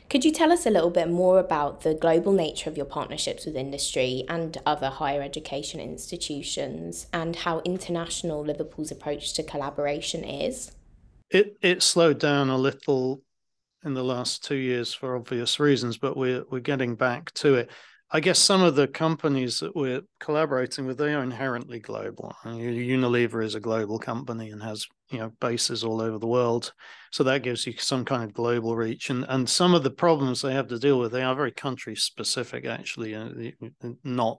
Could 0.08 0.24
you 0.24 0.30
tell 0.30 0.52
us 0.52 0.66
a 0.66 0.70
little 0.70 0.90
bit 0.90 1.10
more 1.10 1.40
about 1.40 1.80
the 1.80 1.94
global 1.94 2.32
nature 2.32 2.70
of 2.70 2.76
your 2.76 2.86
partnerships 2.86 3.44
with 3.44 3.56
industry 3.56 4.24
and 4.28 4.56
other 4.64 4.88
higher 4.88 5.20
education 5.20 5.80
institutions 5.80 7.08
and 7.12 7.34
how 7.34 7.60
international 7.64 8.44
Liverpool's 8.44 8.92
approach 8.92 9.32
to 9.34 9.42
collaboration 9.42 10.22
is? 10.22 10.70
It 11.30 11.56
it 11.60 11.82
slowed 11.82 12.20
down 12.20 12.50
a 12.50 12.56
little 12.56 13.22
in 13.84 13.94
the 13.94 14.04
last 14.04 14.44
two 14.44 14.56
years 14.56 14.94
for 14.94 15.16
obvious 15.16 15.58
reasons, 15.58 15.98
but 15.98 16.16
we're 16.16 16.44
we're 16.50 16.60
getting 16.60 16.94
back 16.94 17.32
to 17.34 17.54
it. 17.56 17.70
I 18.12 18.20
guess 18.20 18.38
some 18.38 18.62
of 18.62 18.76
the 18.76 18.86
companies 18.86 19.58
that 19.58 19.74
we're 19.74 20.02
collaborating 20.20 20.86
with, 20.86 20.98
they 20.98 21.14
are 21.14 21.24
inherently 21.24 21.80
global. 21.80 22.36
Unilever 22.44 23.44
is 23.44 23.56
a 23.56 23.60
global 23.60 23.98
company 23.98 24.50
and 24.50 24.62
has 24.62 24.86
you 25.10 25.18
know 25.18 25.32
bases 25.40 25.84
all 25.84 26.00
over 26.00 26.18
the 26.18 26.26
world, 26.26 26.72
so 27.12 27.24
that 27.24 27.42
gives 27.42 27.66
you 27.66 27.74
some 27.78 28.04
kind 28.04 28.24
of 28.24 28.34
global 28.34 28.76
reach. 28.76 29.10
And 29.10 29.24
and 29.28 29.48
some 29.48 29.74
of 29.74 29.82
the 29.82 29.90
problems 29.90 30.42
they 30.42 30.52
have 30.52 30.68
to 30.68 30.78
deal 30.78 30.98
with, 30.98 31.12
they 31.12 31.22
are 31.22 31.34
very 31.34 31.52
country 31.52 31.96
specific. 31.96 32.64
Actually, 32.64 33.14
uh, 33.14 33.28
not 34.04 34.38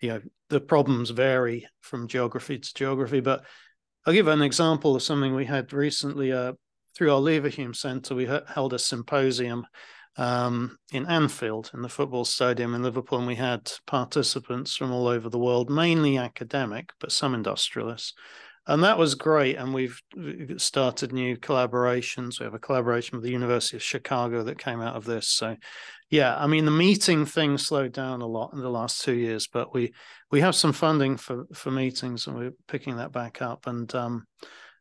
you 0.00 0.08
know 0.08 0.20
the 0.48 0.60
problems 0.60 1.10
vary 1.10 1.66
from 1.80 2.08
geography 2.08 2.58
to 2.58 2.74
geography. 2.74 3.20
But 3.20 3.44
I'll 4.06 4.14
give 4.14 4.28
an 4.28 4.42
example 4.42 4.96
of 4.96 5.02
something 5.02 5.34
we 5.34 5.46
had 5.46 5.72
recently. 5.72 6.32
Uh, 6.32 6.52
through 6.96 7.14
our 7.14 7.20
Leverhulme 7.20 7.76
Centre, 7.76 8.16
we 8.16 8.26
held 8.26 8.72
a 8.72 8.78
symposium 8.78 9.64
um, 10.16 10.76
in 10.92 11.06
Anfield 11.06 11.70
in 11.72 11.80
the 11.80 11.88
football 11.88 12.24
stadium 12.24 12.74
in 12.74 12.82
Liverpool, 12.82 13.18
and 13.18 13.26
we 13.26 13.36
had 13.36 13.70
participants 13.86 14.74
from 14.74 14.90
all 14.90 15.06
over 15.06 15.30
the 15.30 15.38
world, 15.38 15.70
mainly 15.70 16.18
academic, 16.18 16.90
but 16.98 17.12
some 17.12 17.34
industrialists. 17.34 18.14
And 18.68 18.84
that 18.84 18.98
was 18.98 19.14
great. 19.14 19.56
And 19.56 19.72
we've 19.72 19.98
started 20.58 21.10
new 21.10 21.38
collaborations. 21.38 22.38
We 22.38 22.44
have 22.44 22.52
a 22.52 22.58
collaboration 22.58 23.16
with 23.16 23.24
the 23.24 23.32
University 23.32 23.78
of 23.78 23.82
Chicago 23.82 24.42
that 24.44 24.58
came 24.58 24.82
out 24.82 24.94
of 24.94 25.06
this. 25.06 25.28
So, 25.28 25.56
yeah, 26.10 26.36
I 26.36 26.46
mean, 26.46 26.66
the 26.66 26.70
meeting 26.70 27.24
thing 27.24 27.56
slowed 27.56 27.92
down 27.92 28.20
a 28.20 28.26
lot 28.26 28.52
in 28.52 28.60
the 28.60 28.68
last 28.68 29.02
two 29.02 29.14
years, 29.14 29.48
but 29.50 29.72
we 29.72 29.94
we 30.30 30.42
have 30.42 30.54
some 30.54 30.74
funding 30.74 31.16
for 31.16 31.46
for 31.54 31.70
meetings, 31.70 32.26
and 32.26 32.36
we're 32.36 32.52
picking 32.68 32.98
that 32.98 33.10
back 33.10 33.40
up. 33.40 33.66
And 33.66 33.92
um, 33.94 34.26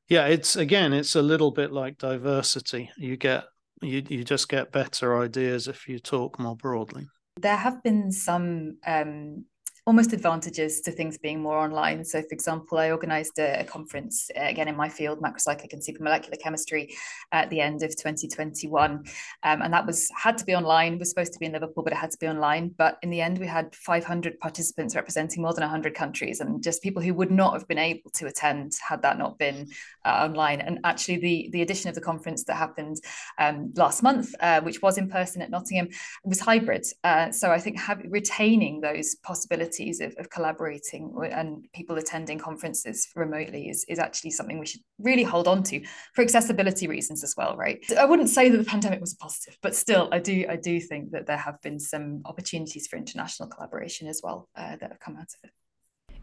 yeah, 0.10 0.28
it's 0.28 0.58
again, 0.58 0.92
it's 0.92 1.16
a 1.16 1.22
little 1.22 1.52
bit 1.52 1.72
like 1.72 1.98
diversity. 1.98 2.90
You 2.98 3.16
get 3.16 3.46
you 3.82 4.04
you 4.10 4.26
just 4.26 4.50
get 4.50 4.74
better 4.74 5.18
ideas 5.22 5.70
if 5.70 5.88
you 5.88 6.00
talk 6.00 6.40
more 6.40 6.58
broadly. 6.58 7.08
There 7.40 7.56
have 7.56 7.82
been 7.84 8.12
some 8.12 8.80
um, 8.86 9.46
almost 9.88 10.12
advantages 10.12 10.82
to 10.82 10.92
things 10.92 11.18
being 11.18 11.42
more 11.42 11.58
online. 11.58 12.04
So, 12.04 12.22
for 12.22 12.34
example, 12.34 12.78
I 12.78 12.92
organised 12.92 13.40
a, 13.40 13.62
a, 13.62 13.64
conference 13.64 14.30
uh, 14.38 14.44
again 14.44 14.68
in 14.68 14.76
my 14.76 14.90
field, 14.90 15.22
macrocyclic 15.22 15.72
and 15.72 15.82
supramolecular 15.82 16.38
chemistry, 16.42 16.94
at 17.32 17.50
the 17.50 17.62
end 17.62 17.84
of 17.84 17.92
2021, 17.92 18.92
um, 18.92 19.06
and 19.44 19.74
that 19.74 19.86
was 19.86 20.12
had 20.14 20.38
to 20.40 20.46
be 20.46 20.54
online. 20.54 20.94
It 20.94 21.00
was 21.00 21.10
supposed 21.10 21.32
to 21.34 21.40
be 21.40 21.46
in 21.46 21.54
Liverpool, 21.54 21.84
but 21.84 21.94
it 21.94 21.98
had 21.98 22.12
to 22.12 22.18
be 22.20 22.28
online. 22.28 22.76
But 22.78 22.98
in 23.02 23.10
the 23.10 23.22
end, 23.22 23.40
we 23.40 23.48
had 23.48 23.74
500 23.76 24.38
participants 24.40 24.94
representing 24.94 25.42
more 25.42 25.54
than 25.54 25.62
100 25.62 25.96
countries, 25.96 26.42
and 26.42 26.62
just 26.62 26.84
people 26.84 27.02
who 27.02 27.14
would 27.14 27.32
not 27.32 27.54
have 27.54 27.68
been 27.70 27.78
able 27.78 28.12
to 28.16 28.28
attend 28.28 28.74
had 28.86 29.02
that 29.04 29.18
not 29.18 29.40
been 29.40 29.70
uh, 30.04 30.28
online. 30.28 30.60
And 30.60 30.80
actually, 30.84 31.20
the 31.20 31.50
the 31.54 31.62
edition 31.62 31.88
of 31.88 31.96
the 31.96 32.02
conference 32.02 32.44
that 32.44 32.56
happened 32.56 32.98
um, 33.40 33.72
last 33.78 34.04
month, 34.04 34.36
uh, 34.42 34.60
which 34.60 34.82
was 34.82 34.98
in 34.98 35.10
person 35.10 35.42
at 35.42 35.50
Nottingham, 35.50 35.88
was 36.26 36.42
hybrid. 36.42 36.86
Uh, 37.06 37.32
so 37.32 37.52
I 37.52 37.60
think 37.60 37.80
have, 37.80 38.02
retaining 38.10 38.82
those 38.82 39.16
possibilities 39.16 39.77
possibilities 39.78 40.02
of, 40.02 40.14
of 40.18 40.30
collaborating 40.30 41.14
and 41.32 41.66
people 41.74 41.98
attending 41.98 42.40
conferences 42.40 43.08
remotely 43.16 43.70
is, 43.70 43.86
is 43.88 44.00
actually 44.00 44.32
something 44.32 44.60
we 44.60 44.66
should 44.66 44.82
really 45.00 45.24
hold 45.24 45.48
on 45.48 45.64
to 45.64 45.82
for 46.14 46.22
accessibility 46.22 46.88
reasons 46.88 47.24
as 47.24 47.34
well, 47.38 47.56
right? 47.56 47.84
I 47.98 48.06
wouldn't 48.06 48.30
say 48.30 48.50
that 48.50 48.58
the 48.58 48.64
pandemic 48.64 49.00
was 49.00 49.14
a 49.14 49.18
positive, 49.18 49.58
but 49.62 49.76
still, 49.76 50.10
I 50.12 50.20
do 50.20 50.46
I 50.50 50.56
do 50.56 50.80
think 50.80 51.12
that 51.12 51.26
there 51.28 51.38
have 51.38 51.62
been 51.62 51.80
some 51.80 52.22
opportunities 52.26 52.88
for 52.88 52.98
international 52.98 53.50
collaboration 53.50 54.08
as 54.08 54.22
well 54.24 54.50
uh, 54.56 54.76
that 54.78 54.90
have 54.92 55.00
come 55.00 55.16
out 55.16 55.24
of 55.24 55.40
it. 55.44 55.52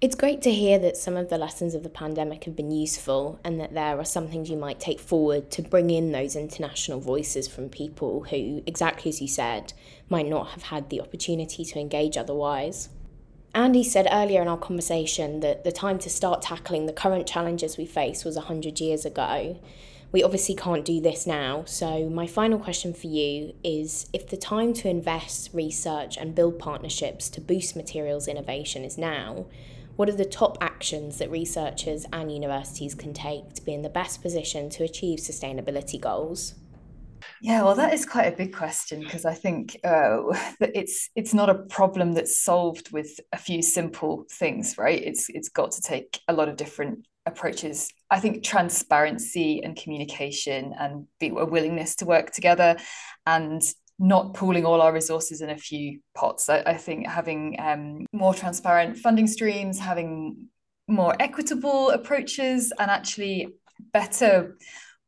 It's 0.01 0.17
great 0.17 0.43
to 0.43 0.53
hear 0.53 0.79
that 0.81 0.97
some 0.97 1.17
of 1.17 1.31
the 1.31 1.39
lessons 1.39 1.75
of 1.75 1.83
the 1.83 1.89
pandemic 1.89 2.45
have 2.45 2.57
been 2.57 2.71
useful 2.71 3.41
and 3.45 3.61
that 3.61 3.75
there 3.75 3.99
are 3.99 4.05
some 4.05 4.29
things 4.29 4.51
you 4.51 4.57
might 4.57 4.81
take 4.81 5.01
forward 5.01 5.51
to 5.53 5.63
bring 5.63 5.89
in 5.89 6.13
those 6.13 6.37
international 6.37 7.01
voices 7.01 7.47
from 7.49 7.69
people 7.69 8.25
who, 8.25 8.63
exactly 8.67 9.09
as 9.09 9.23
you 9.23 9.29
said, 9.29 9.73
might 10.11 10.27
not 10.27 10.49
have 10.49 10.65
had 10.65 10.91
the 10.91 11.01
opportunity 11.01 11.65
to 11.65 11.79
engage 11.79 12.17
otherwise. 12.19 12.91
Andy 13.55 13.85
said 13.85 14.09
earlier 14.11 14.43
in 14.43 14.49
our 14.49 14.59
conversation 14.59 15.39
that 15.39 15.63
the 15.63 15.71
time 15.71 16.01
to 16.01 16.11
start 16.11 16.43
tackling 16.43 16.87
the 16.87 16.93
current 16.93 17.25
challenges 17.25 17.77
we 17.77 17.87
face 17.87 18.25
was 18.25 18.35
100 18.35 18.81
years 18.81 19.05
ago. 19.05 19.61
We 20.11 20.25
obviously 20.25 20.57
can't 20.57 20.85
do 20.85 21.01
this 21.01 21.25
now, 21.25 21.63
so 21.65 22.09
my 22.09 22.27
final 22.27 22.59
question 22.59 22.93
for 22.93 23.07
you 23.07 23.55
is 23.63 24.09
if 24.13 24.29
the 24.29 24.37
time 24.37 24.73
to 24.75 24.89
invest, 24.89 25.51
research, 25.53 26.17
and 26.17 26.35
build 26.35 26.59
partnerships 26.59 27.29
to 27.31 27.41
boost 27.41 27.77
materials 27.77 28.27
innovation 28.27 28.85
is 28.85 28.99
now, 28.99 29.47
what 29.95 30.09
are 30.09 30.17
the 30.17 30.25
top 30.25 30.59
actions 30.61 31.19
that 31.19 31.31
researchers 31.31 32.07
and 32.13 32.33
universities 32.33 32.97
can 32.97 33.15
take 33.15 33.55
to 33.55 33.63
be 33.63 33.73
in 33.73 33.83
the 33.83 33.89
best 33.89 34.21
position 34.21 34.69
to 34.71 34.83
achieve 34.83 35.21
sustainability 35.21 36.01
goals? 36.01 36.55
Yeah, 37.45 37.63
well, 37.63 37.75
that 37.75 37.93
is 37.93 38.07
quite 38.07 38.33
a 38.33 38.35
big 38.35 38.55
question 38.55 39.01
because 39.01 39.27
I 39.27 39.35
think 39.35 39.79
uh, 39.85 40.23
that 40.61 40.71
it's 40.75 41.11
it's 41.15 41.35
not 41.35 41.51
a 41.51 41.55
problem 41.55 42.15
that's 42.15 42.43
solved 42.43 42.91
with 42.91 43.21
a 43.35 43.37
few 43.37 43.61
simple 43.61 44.25
things, 44.33 44.79
right? 44.79 44.99
It's 45.03 45.29
it's 45.29 45.51
got 45.51 45.73
to 45.73 45.83
take 45.83 46.21
a 46.27 46.33
lot 46.33 46.49
of 46.49 46.57
different 46.57 47.07
approaches. 47.27 47.93
I 48.11 48.19
think 48.19 48.45
transparency 48.45 49.63
and 49.63 49.77
communication 49.77 50.73
and 50.79 51.07
be 51.21 51.29
a 51.29 51.45
willingness 51.45 51.97
to 51.97 52.07
work 52.07 52.31
together 52.31 52.79
and 53.27 53.63
not 53.99 54.33
pooling 54.33 54.65
all 54.65 54.81
our 54.81 54.95
resources 54.95 55.43
in 55.43 55.51
a 55.51 55.59
few 55.59 56.01
pots. 56.15 56.49
I, 56.49 56.63
I 56.65 56.79
think 56.79 57.07
having 57.07 57.57
um, 57.61 58.07
more 58.11 58.33
transparent 58.33 58.97
funding 58.97 59.27
streams, 59.27 59.79
having 59.79 60.49
more 60.89 61.15
equitable 61.21 61.91
approaches, 61.91 62.73
and 62.79 62.91
actually 62.91 63.49
better 63.93 64.57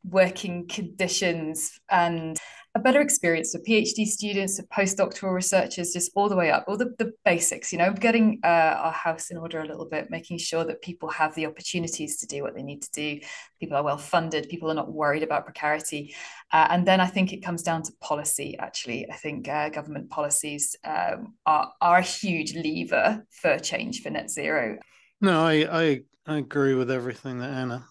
working 0.08 0.68
conditions 0.68 1.78
and 1.90 2.38
a 2.76 2.78
better 2.78 3.00
experience 3.00 3.52
for 3.52 3.58
PhD 3.60 4.04
students, 4.04 4.60
for 4.60 4.66
postdoctoral 4.66 5.32
researchers, 5.32 5.94
just 5.94 6.12
all 6.14 6.28
the 6.28 6.36
way 6.36 6.50
up, 6.50 6.66
all 6.68 6.76
the, 6.76 6.94
the 6.98 7.10
basics, 7.24 7.72
you 7.72 7.78
know, 7.78 7.90
getting 7.90 8.38
uh, 8.44 8.46
our 8.46 8.92
house 8.92 9.30
in 9.30 9.38
order 9.38 9.60
a 9.60 9.66
little 9.66 9.86
bit, 9.86 10.10
making 10.10 10.36
sure 10.36 10.62
that 10.62 10.82
people 10.82 11.08
have 11.08 11.34
the 11.34 11.46
opportunities 11.46 12.18
to 12.18 12.26
do 12.26 12.42
what 12.42 12.54
they 12.54 12.62
need 12.62 12.82
to 12.82 12.90
do. 12.92 13.20
People 13.58 13.78
are 13.78 13.82
well 13.82 13.96
funded, 13.96 14.50
people 14.50 14.70
are 14.70 14.74
not 14.74 14.92
worried 14.92 15.22
about 15.22 15.46
precarity. 15.46 16.14
Uh, 16.52 16.66
and 16.68 16.86
then 16.86 17.00
I 17.00 17.06
think 17.06 17.32
it 17.32 17.42
comes 17.42 17.62
down 17.62 17.82
to 17.84 17.92
policy, 18.02 18.58
actually. 18.58 19.10
I 19.10 19.16
think 19.16 19.48
uh, 19.48 19.70
government 19.70 20.10
policies 20.10 20.76
um, 20.84 21.34
are, 21.46 21.72
are 21.80 21.98
a 21.98 22.02
huge 22.02 22.54
lever 22.54 23.24
for 23.30 23.58
change 23.58 24.02
for 24.02 24.10
net 24.10 24.30
zero. 24.30 24.78
No, 25.22 25.46
I, 25.46 25.54
I, 25.70 26.00
I 26.26 26.36
agree 26.36 26.74
with 26.74 26.90
everything 26.90 27.38
that 27.38 27.50
Anna 27.50 27.86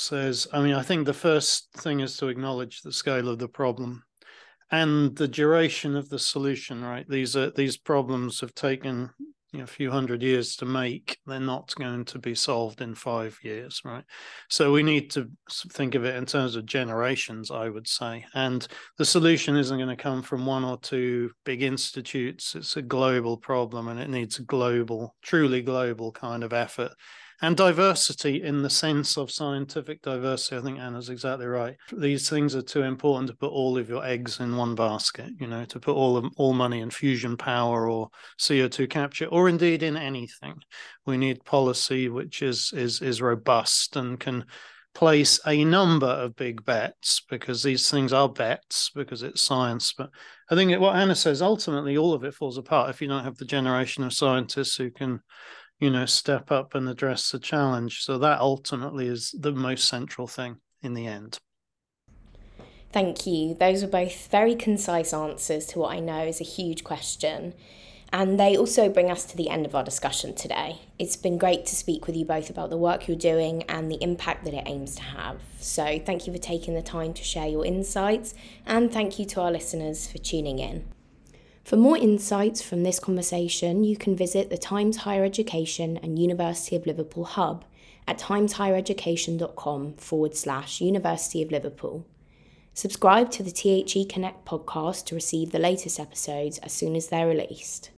says. 0.00 0.46
I 0.52 0.60
mean, 0.60 0.74
I 0.74 0.82
think 0.82 1.06
the 1.06 1.12
first 1.12 1.68
thing 1.76 2.00
is 2.00 2.16
to 2.18 2.28
acknowledge 2.28 2.82
the 2.82 2.92
scale 2.92 3.28
of 3.28 3.38
the 3.38 3.48
problem 3.48 4.02
and 4.70 5.16
the 5.16 5.28
duration 5.28 5.96
of 5.96 6.08
the 6.08 6.18
solution 6.18 6.82
right? 6.84 7.08
These 7.08 7.36
are 7.36 7.50
these 7.50 7.76
problems 7.76 8.40
have 8.40 8.54
taken 8.54 9.10
you 9.52 9.58
know, 9.58 9.64
a 9.64 9.68
few 9.68 9.90
hundred 9.90 10.22
years 10.22 10.54
to 10.56 10.64
make. 10.64 11.18
They're 11.26 11.40
not 11.40 11.74
going 11.74 12.04
to 12.06 12.20
be 12.20 12.36
solved 12.36 12.80
in 12.80 12.94
five 12.94 13.36
years 13.42 13.80
right? 13.84 14.04
So 14.48 14.72
we 14.72 14.82
need 14.82 15.10
to 15.12 15.28
think 15.72 15.94
of 15.94 16.04
it 16.04 16.14
in 16.14 16.26
terms 16.26 16.54
of 16.56 16.66
generations 16.66 17.50
i 17.50 17.68
would 17.68 17.88
say. 17.88 18.24
And 18.34 18.66
the 18.98 19.04
solution 19.04 19.56
isn't 19.56 19.76
going 19.76 19.88
to 19.88 20.02
come 20.02 20.22
from 20.22 20.46
one 20.46 20.64
or 20.64 20.78
two 20.78 21.32
big 21.44 21.62
institutes. 21.62 22.54
It's 22.54 22.76
a 22.76 22.82
global 22.82 23.36
problem 23.36 23.88
and 23.88 23.98
it 23.98 24.08
needs 24.08 24.38
a 24.38 24.44
global 24.44 25.16
truly 25.22 25.62
global 25.62 26.12
kind 26.12 26.44
of 26.44 26.52
effort 26.52 26.92
and 27.42 27.56
diversity 27.56 28.42
in 28.42 28.62
the 28.62 28.70
sense 28.70 29.16
of 29.16 29.30
scientific 29.30 30.02
diversity. 30.02 30.56
I 30.56 30.60
think 30.60 30.78
Anna's 30.78 31.08
exactly 31.08 31.46
right. 31.46 31.76
These 31.92 32.28
things 32.28 32.54
are 32.54 32.62
too 32.62 32.82
important 32.82 33.28
to 33.28 33.36
put 33.36 33.52
all 33.52 33.78
of 33.78 33.88
your 33.88 34.04
eggs 34.04 34.40
in 34.40 34.56
one 34.56 34.74
basket. 34.74 35.30
You 35.38 35.46
know, 35.46 35.64
to 35.64 35.80
put 35.80 35.94
all 35.94 36.16
of, 36.16 36.26
all 36.36 36.52
money 36.52 36.80
in 36.80 36.90
fusion 36.90 37.36
power 37.36 37.88
or 37.88 38.10
CO 38.46 38.68
two 38.68 38.86
capture, 38.86 39.26
or 39.26 39.48
indeed 39.48 39.82
in 39.82 39.96
anything. 39.96 40.56
We 41.06 41.16
need 41.16 41.44
policy 41.44 42.08
which 42.08 42.42
is 42.42 42.72
is 42.74 43.00
is 43.00 43.22
robust 43.22 43.96
and 43.96 44.20
can 44.20 44.44
place 44.94 45.38
a 45.46 45.64
number 45.64 46.06
of 46.06 46.34
big 46.36 46.64
bets 46.64 47.22
because 47.30 47.62
these 47.62 47.90
things 47.90 48.12
are 48.12 48.28
bets 48.28 48.90
because 48.94 49.22
it's 49.22 49.40
science. 49.40 49.94
But 49.96 50.10
I 50.50 50.54
think 50.54 50.78
what 50.80 50.96
Anna 50.96 51.14
says 51.14 51.42
ultimately 51.42 51.96
all 51.96 52.12
of 52.12 52.24
it 52.24 52.34
falls 52.34 52.58
apart 52.58 52.90
if 52.90 53.00
you 53.00 53.08
don't 53.08 53.24
have 53.24 53.36
the 53.36 53.44
generation 53.44 54.02
of 54.04 54.12
scientists 54.12 54.76
who 54.76 54.90
can 54.90 55.20
you 55.80 55.90
know, 55.90 56.06
step 56.06 56.52
up 56.52 56.74
and 56.74 56.88
address 56.88 57.30
the 57.30 57.38
challenge. 57.38 58.02
So 58.02 58.18
that 58.18 58.38
ultimately 58.38 59.08
is 59.08 59.34
the 59.36 59.52
most 59.52 59.88
central 59.88 60.26
thing 60.26 60.58
in 60.82 60.94
the 60.94 61.06
end. 61.06 61.38
Thank 62.92 63.26
you. 63.26 63.54
Those 63.54 63.82
were 63.82 63.88
both 63.88 64.28
very 64.28 64.54
concise 64.54 65.12
answers 65.12 65.66
to 65.66 65.78
what 65.78 65.92
I 65.94 66.00
know 66.00 66.24
is 66.24 66.40
a 66.40 66.44
huge 66.44 66.84
question. 66.84 67.54
And 68.12 68.40
they 68.40 68.56
also 68.56 68.88
bring 68.88 69.10
us 69.10 69.24
to 69.26 69.36
the 69.36 69.48
end 69.48 69.64
of 69.64 69.74
our 69.76 69.84
discussion 69.84 70.34
today. 70.34 70.80
It's 70.98 71.16
been 71.16 71.38
great 71.38 71.64
to 71.66 71.76
speak 71.76 72.08
with 72.08 72.16
you 72.16 72.24
both 72.24 72.50
about 72.50 72.68
the 72.68 72.76
work 72.76 73.06
you're 73.06 73.16
doing 73.16 73.62
and 73.64 73.88
the 73.88 74.02
impact 74.02 74.44
that 74.44 74.54
it 74.54 74.64
aims 74.66 74.96
to 74.96 75.02
have. 75.02 75.40
So, 75.60 76.00
thank 76.04 76.26
you 76.26 76.32
for 76.32 76.38
taking 76.40 76.74
the 76.74 76.82
time 76.82 77.14
to 77.14 77.22
share 77.22 77.46
your 77.46 77.64
insights, 77.64 78.34
and 78.66 78.92
thank 78.92 79.20
you 79.20 79.26
to 79.26 79.42
our 79.42 79.52
listeners 79.52 80.10
for 80.10 80.18
tuning 80.18 80.58
in. 80.58 80.86
For 81.70 81.76
more 81.76 81.96
insights 81.96 82.60
from 82.60 82.82
this 82.82 82.98
conversation, 82.98 83.84
you 83.84 83.96
can 83.96 84.16
visit 84.16 84.50
the 84.50 84.58
Times 84.58 84.96
Higher 84.96 85.24
Education 85.24 85.98
and 85.98 86.18
University 86.18 86.74
of 86.74 86.84
Liverpool 86.84 87.22
Hub 87.22 87.64
at 88.08 88.18
timeshighereducation.com 88.18 89.92
forward 89.92 90.34
slash 90.34 90.80
University 90.80 91.42
of 91.44 91.52
Liverpool. 91.52 92.04
Subscribe 92.74 93.30
to 93.30 93.44
the 93.44 93.52
THE 93.52 94.04
Connect 94.04 94.44
podcast 94.44 95.04
to 95.04 95.14
receive 95.14 95.52
the 95.52 95.60
latest 95.60 96.00
episodes 96.00 96.58
as 96.58 96.72
soon 96.72 96.96
as 96.96 97.06
they're 97.06 97.28
released. 97.28 97.90